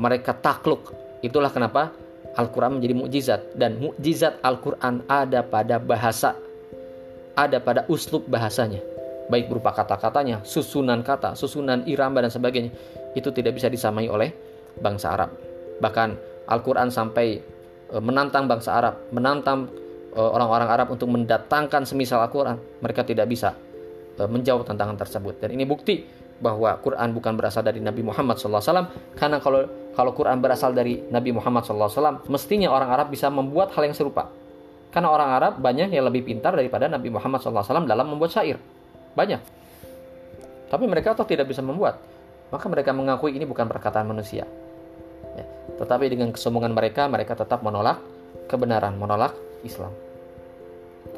[0.00, 0.92] Mereka takluk.
[1.20, 1.92] Itulah kenapa
[2.36, 6.32] Al-Quran menjadi mukjizat dan mukjizat Al-Quran ada pada bahasa,
[7.36, 8.80] ada pada uslub bahasanya
[9.30, 12.74] baik berupa kata-katanya, susunan kata, susunan irama dan sebagainya,
[13.14, 14.34] itu tidak bisa disamai oleh
[14.82, 15.30] bangsa Arab.
[15.78, 16.08] Bahkan
[16.50, 17.38] Al-Quran sampai
[17.94, 19.70] e, menantang bangsa Arab, menantang
[20.18, 23.54] orang-orang Arab untuk mendatangkan semisal Al-Quran, mereka tidak bisa
[24.18, 25.38] e, menjawab tantangan tersebut.
[25.38, 26.02] Dan ini bukti
[26.40, 31.30] bahwa Quran bukan berasal dari Nabi Muhammad SAW, karena kalau kalau Quran berasal dari Nabi
[31.30, 34.32] Muhammad SAW, mestinya orang Arab bisa membuat hal yang serupa.
[34.90, 38.58] Karena orang Arab banyak yang lebih pintar daripada Nabi Muhammad SAW dalam membuat syair.
[39.14, 39.40] Banyak.
[40.70, 41.98] Tapi mereka toh tidak bisa membuat.
[42.50, 44.46] Maka mereka mengakui ini bukan perkataan manusia.
[45.38, 45.46] Ya.
[45.78, 48.02] Tetapi dengan kesombongan mereka, mereka tetap menolak
[48.50, 49.92] kebenaran, menolak Islam.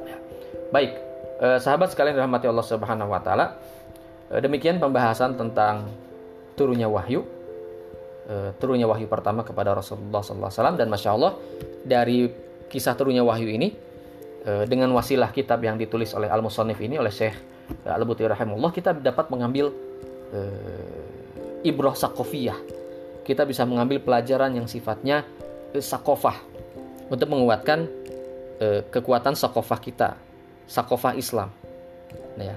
[0.07, 0.16] Ya.
[0.70, 0.93] Baik,
[1.43, 3.59] eh, sahabat sekalian rahmati Allah Subhanahu wa taala.
[4.32, 5.88] Eh, demikian pembahasan tentang
[6.59, 7.24] turunnya wahyu.
[8.28, 11.34] Eh, turunnya wahyu pertama kepada Rasulullah SAW dan masya Allah
[11.82, 12.30] dari
[12.70, 13.74] kisah turunnya wahyu ini
[14.47, 18.90] eh, dengan wasilah kitab yang ditulis oleh Al Musonif ini oleh Syekh Al-Buti rahimahullah kita
[18.97, 19.72] dapat mengambil
[20.34, 22.59] uh, ibrah sakofiyah.
[23.22, 25.22] Kita bisa mengambil pelajaran yang sifatnya
[25.72, 26.36] uh, sakofah
[27.09, 27.86] untuk menguatkan
[28.61, 30.11] uh, kekuatan sakofah kita,
[30.69, 31.49] sakofah Islam.
[32.37, 32.57] Nah, ya.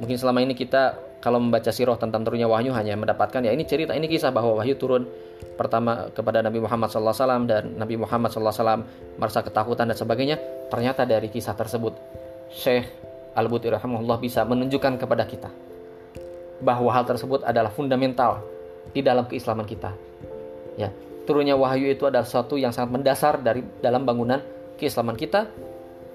[0.00, 3.94] Mungkin selama ini kita kalau membaca sirah tentang turunnya wahyu hanya mendapatkan ya ini cerita
[3.94, 5.06] ini kisah bahwa wahyu turun
[5.54, 8.82] pertama kepada Nabi Muhammad SAW dan Nabi Muhammad SAW
[9.22, 11.94] merasa ketakutan dan sebagainya ternyata dari kisah tersebut
[12.50, 12.90] Syekh
[13.38, 15.48] Al-Buti rahimahullah bisa menunjukkan kepada kita
[16.62, 18.42] bahwa hal tersebut adalah fundamental
[18.90, 19.90] di dalam keislaman kita.
[20.78, 20.94] Ya,
[21.26, 24.38] turunnya wahyu itu adalah sesuatu yang sangat mendasar dari dalam bangunan
[24.78, 25.48] keislaman kita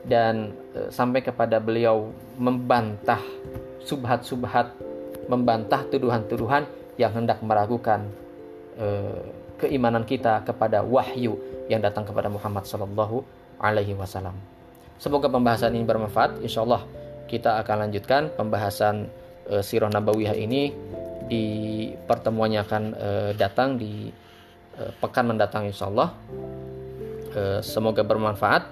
[0.07, 3.21] dan e, sampai kepada beliau membantah
[3.83, 4.71] subhat-subhat,
[5.27, 6.63] membantah tuduhan-tuduhan
[6.95, 8.07] yang hendak meragukan
[8.79, 8.87] e,
[9.57, 11.35] keimanan kita kepada wahyu
[11.67, 13.25] yang datang kepada Muhammad Sallallahu
[13.57, 14.37] Alaihi Wasallam.
[14.97, 16.41] Semoga pembahasan ini bermanfaat.
[16.41, 16.85] Insya Allah
[17.29, 19.11] kita akan lanjutkan pembahasan
[19.51, 20.71] uh, Sirah Nabawiyah ini
[21.27, 21.45] di
[22.07, 24.09] pertemuannya akan uh, datang di
[24.79, 26.15] uh, pekan mendatang insya Allah.
[27.37, 28.65] Uh, semoga bermanfaat.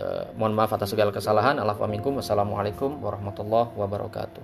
[0.00, 1.60] Uh, mohon maaf atas segala kesalahan.
[1.60, 4.40] Wassalamualaikum warahmatullahi wabarakatuh.